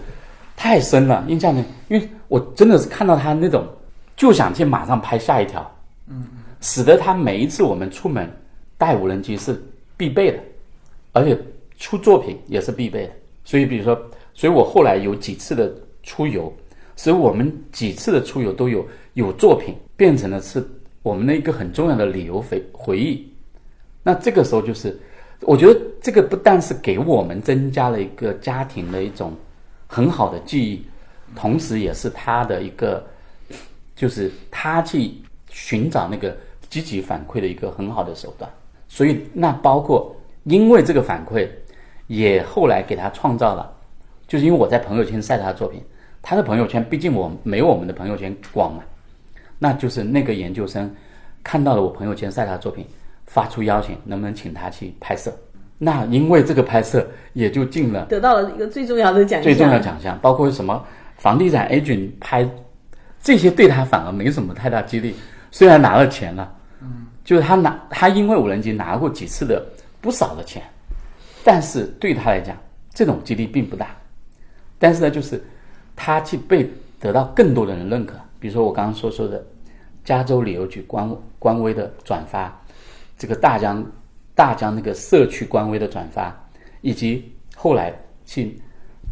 [0.56, 1.22] 太深了？
[1.28, 1.62] 印象呢？
[1.88, 3.62] 因为我真的是看到他那种，
[4.16, 5.70] 就想去马上拍下一条，
[6.08, 6.26] 嗯，
[6.62, 8.28] 使得他每一次我们出门
[8.78, 9.62] 带无人机是
[9.98, 10.38] 必备的，
[11.12, 11.38] 而且
[11.78, 13.12] 出作品也是必备的。
[13.44, 13.94] 所以，比如说，
[14.32, 15.70] 所以我后来有几次的
[16.02, 16.52] 出游，
[16.96, 20.66] 所以我们几次的出游都有有作品，变成了是
[21.02, 23.32] 我们的一个很重要的旅游回回忆。
[24.02, 24.98] 那这个时候就是。
[25.42, 29.32] 我觉得这个不但是给我们增加了一个家庭的一种
[29.86, 30.84] 很好的记忆，
[31.36, 33.06] 同时也是他的一个，
[33.94, 35.12] 就是他去
[35.48, 36.36] 寻找那个
[36.68, 38.50] 积极反馈的一个很好的手段。
[38.88, 41.48] 所以，那包括因为这个反馈，
[42.08, 43.72] 也后来给他创造了，
[44.28, 45.82] 就是因为我在朋友圈晒他的作品，
[46.22, 48.84] 他的朋友圈毕竟我没有我们的朋友圈广嘛，
[49.58, 50.94] 那就是那个研究生
[51.42, 52.86] 看到了我朋友圈晒他的作品。
[53.30, 55.30] 发出邀请，能不能请他去拍摄？
[55.76, 59.42] 那因为这个拍摄也就进了，得到了一个最重要的奖项。
[59.42, 60.82] 最重要的奖项包括什么？
[61.18, 62.48] 房地产 agent 拍
[63.22, 65.14] 这些对他反而没什么太大激励。
[65.50, 69.62] 虽然拿了钱了，嗯，就是他拿他因为无人机拿过几次的
[70.00, 70.62] 不少的钱，
[71.44, 72.56] 但是对他来讲
[72.94, 73.94] 这种激励并不大。
[74.78, 75.42] 但是呢，就是
[75.96, 76.70] 他去被
[77.00, 78.14] 得到更多的人认可。
[78.38, 79.44] 比如说我刚刚所说的
[80.04, 82.54] 加州旅游局官官微的转发。
[83.20, 83.84] 这个大疆，
[84.32, 86.32] 大疆那个社区官微的转发，
[86.82, 87.92] 以及后来
[88.24, 88.56] 去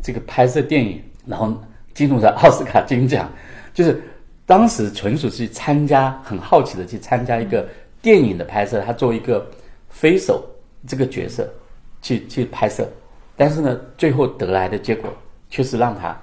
[0.00, 1.52] 这个拍摄电影，然后
[1.92, 3.28] 进入了奥斯卡金奖，
[3.74, 4.00] 就是
[4.46, 7.68] 当时纯属是参加，很好奇的去参加一个
[8.00, 9.44] 电影的拍摄，他作为一个
[9.88, 10.48] 飞手
[10.86, 11.52] 这个角色
[12.00, 12.88] 去去拍摄，
[13.36, 15.12] 但是呢，最后得来的结果
[15.56, 16.14] 却是让他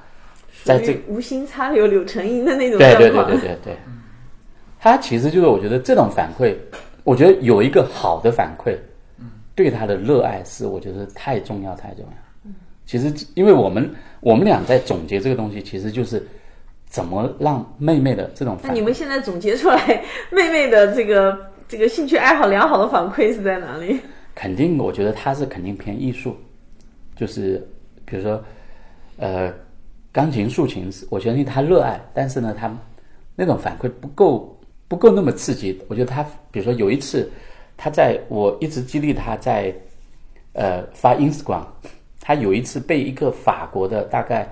[0.64, 3.78] 在这无心插柳柳成荫的那种对对对对对对，
[4.80, 6.56] 他其实就是我觉得这种反馈。
[7.04, 8.78] 我觉得有一个好的反馈，
[9.18, 9.26] 嗯，
[9.56, 12.52] 对他的热爱是我觉得太重要太重要。
[12.86, 16.24] 其实因为我们我们俩在总结这个东西，其实就是
[16.86, 21.36] 怎么让妹妹的这种反那你们现在总结出来，妹妹的这个
[21.68, 24.00] 这个兴趣爱好良好的反馈是在哪里？
[24.36, 26.38] 肯定，我觉得他是肯定偏艺术，
[27.16, 27.68] 就是
[28.06, 28.44] 比如说，
[29.18, 29.54] 呃，
[30.12, 32.72] 钢琴、竖琴，我相信他热爱，但是呢，他
[33.36, 34.58] 那种反馈不够，
[34.88, 35.80] 不够那么刺激。
[35.88, 37.30] 我觉得他，比如说有一次，
[37.78, 39.74] 他在我一直激励他在，
[40.54, 41.66] 呃，发 Instagram，
[42.22, 44.48] 他有一次被一个法国的大概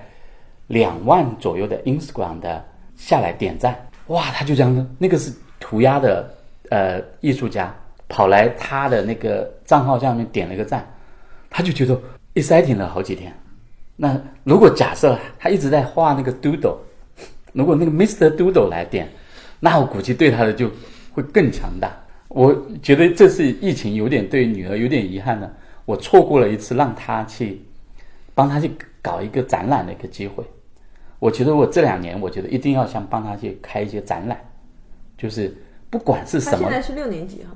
[0.66, 2.64] 两万左右的 Instagram 的
[2.96, 3.76] 下来点赞，
[4.08, 6.34] 哇，他就这样，那个是涂鸦的
[6.70, 7.74] 呃艺术家。
[8.08, 10.86] 跑来他的那个账号下面点了个赞，
[11.48, 11.98] 他就觉得
[12.34, 13.32] exciting 了好几天。
[14.02, 16.76] 那如果假设他一直在画那个 doodle，
[17.54, 18.34] 如果那个 Mr.
[18.36, 19.08] Doodle 来点，
[19.60, 20.68] 那我估计对他的就
[21.12, 21.96] 会更强大。
[22.26, 25.48] 我觉得这是疫情有点对女儿有点遗憾的，
[25.84, 27.62] 我错过了一次让他去
[28.34, 30.42] 帮他去搞一个展览的一个机会。
[31.20, 34.36] 我觉得我这两年，我觉得一定要想帮他去开一些展览，
[35.16, 35.56] 就是
[35.88, 36.64] 不管是什么。
[36.64, 37.50] 他现在是六年级哈。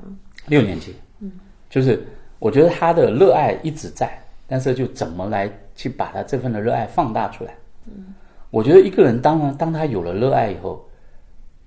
[0.46, 1.32] 六年级，嗯，
[1.68, 2.06] 就是
[2.38, 4.16] 我觉得他的热爱一直在，
[4.46, 7.54] 但是就怎么来去把他这份的热爱放大出来？
[7.86, 8.12] 嗯，
[8.50, 10.84] 我觉得一个人当然当他有了热爱以后，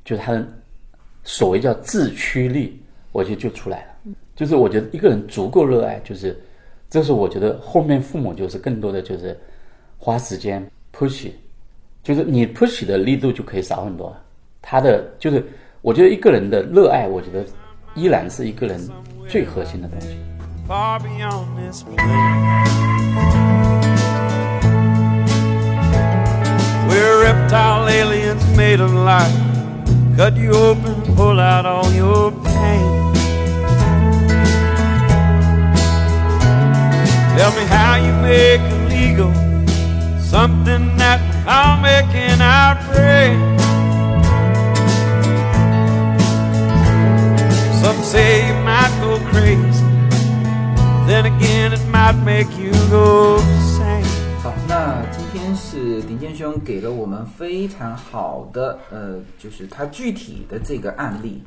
[0.03, 0.45] 就他的
[1.23, 2.81] 所谓叫自驱力，
[3.13, 4.11] 我觉得就出来了。
[4.35, 6.37] 就是我觉得一个人足够热爱，就是
[6.89, 9.39] 这是我觉得后面父母就是更多的就是
[9.97, 11.31] 花时间 push，
[12.03, 14.13] 就是你 push 的力度就可以少很多。
[14.61, 15.41] 他的就是
[15.81, 17.45] 我觉得一个人的热爱，我觉得。
[17.95, 18.79] 依然是一个人
[19.27, 20.15] 最核心的东西。
[20.67, 21.83] Far beyond this
[27.19, 29.35] reptile aliens made of light.
[30.15, 33.13] Cut you open, pull out all your pain.
[37.37, 39.31] Tell me how you make illegal
[40.21, 43.29] something that I'm making I pray.
[47.81, 49.85] Some say you might go crazy,
[51.07, 53.58] then again it might make you go.
[55.59, 61.43] 是顶尖兄给了我们非常好的，呃，就是他具体的这个案例。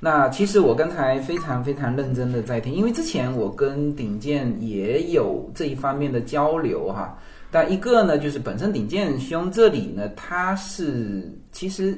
[0.00, 7.18] 那其实我刚才非常非常认真的在听，因为之前我跟顶剑也有这一方面的交流哈。
[7.50, 11.96] 但一个呢，就是本身顶剑兄这里呢，他是其实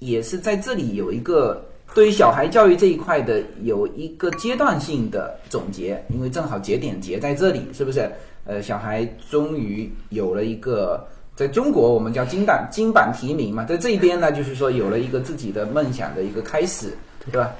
[0.00, 1.64] 也是在这里有一个。
[1.94, 8.10] 对于小孩教育这一块的有一个阶段性的总结，因为正好节点结在这里，是不是？
[8.44, 17.54] 呃，小孩终于有了一个，在中国我们叫金版金版题名嘛，在这一边呢，就是说有了一个自己的梦想的一个开始，对吧？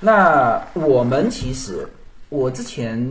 [0.00, 1.86] 那我们其实，
[2.28, 3.08] 我之前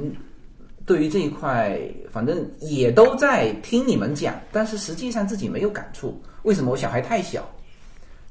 [0.86, 1.80] 对于这一块，
[2.12, 6.22] 反正也都在听你们讲，但是实际上自己没有感触。
[6.44, 6.72] 为什么？
[6.72, 7.50] 我小孩太小，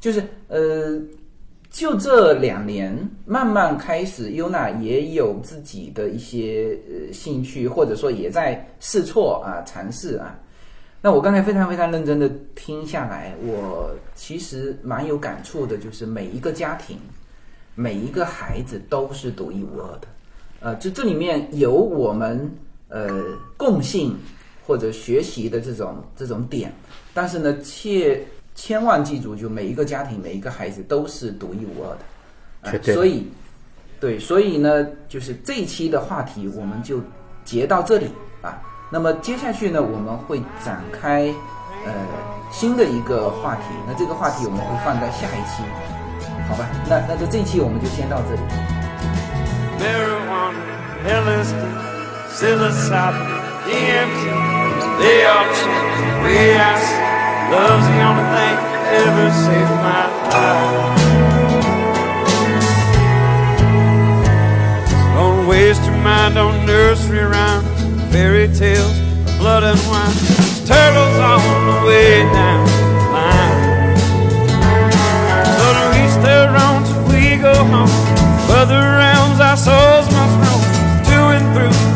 [0.01, 1.01] 就是呃。
[1.73, 2.95] 就这两年，
[3.25, 10.39] 慢慢开始，优娜也有自己的一些呃兴趣，或者说也在试错啊，尝试啊。
[11.01, 16.99] 那我刚才非常非常认真的听下来，我其实蛮有感触的，就是每一个家庭，
[17.75, 20.09] 每一个孩子都是独一无二的。
[20.61, 22.55] 呃，就这里面有我们
[22.89, 23.25] 呃
[23.57, 24.15] 共性
[24.67, 26.71] 或者学习的这种这种点，
[27.15, 28.23] 但是呢，切。
[28.55, 33.33] 千万记住，就每一个家庭、每一个孩子都是独一无二的，啊，所以，
[33.99, 37.01] 对，所以呢，就是这一期的话题我们就
[37.45, 38.11] 截到这里
[38.43, 38.61] 啊。
[38.91, 41.33] 那么接下去呢，我们会展开
[41.87, 41.93] 呃
[42.51, 45.63] 新的一个话题，那这个话题我们会放在下一期，
[46.49, 46.69] 好吧？
[46.89, 48.43] 那那就这一期我们就先到这里。
[57.53, 60.97] Love's the only thing that ever saved my life.
[65.15, 67.69] Don't waste your mind on nursery rhymes,
[68.11, 68.97] fairy tales,
[69.37, 70.17] blood and wine.
[70.33, 72.73] There's turtles on the way down the
[73.13, 73.97] line.
[75.59, 77.93] So to each their own till we go home.
[78.49, 80.63] Further realms our souls must roam
[81.05, 81.93] to and through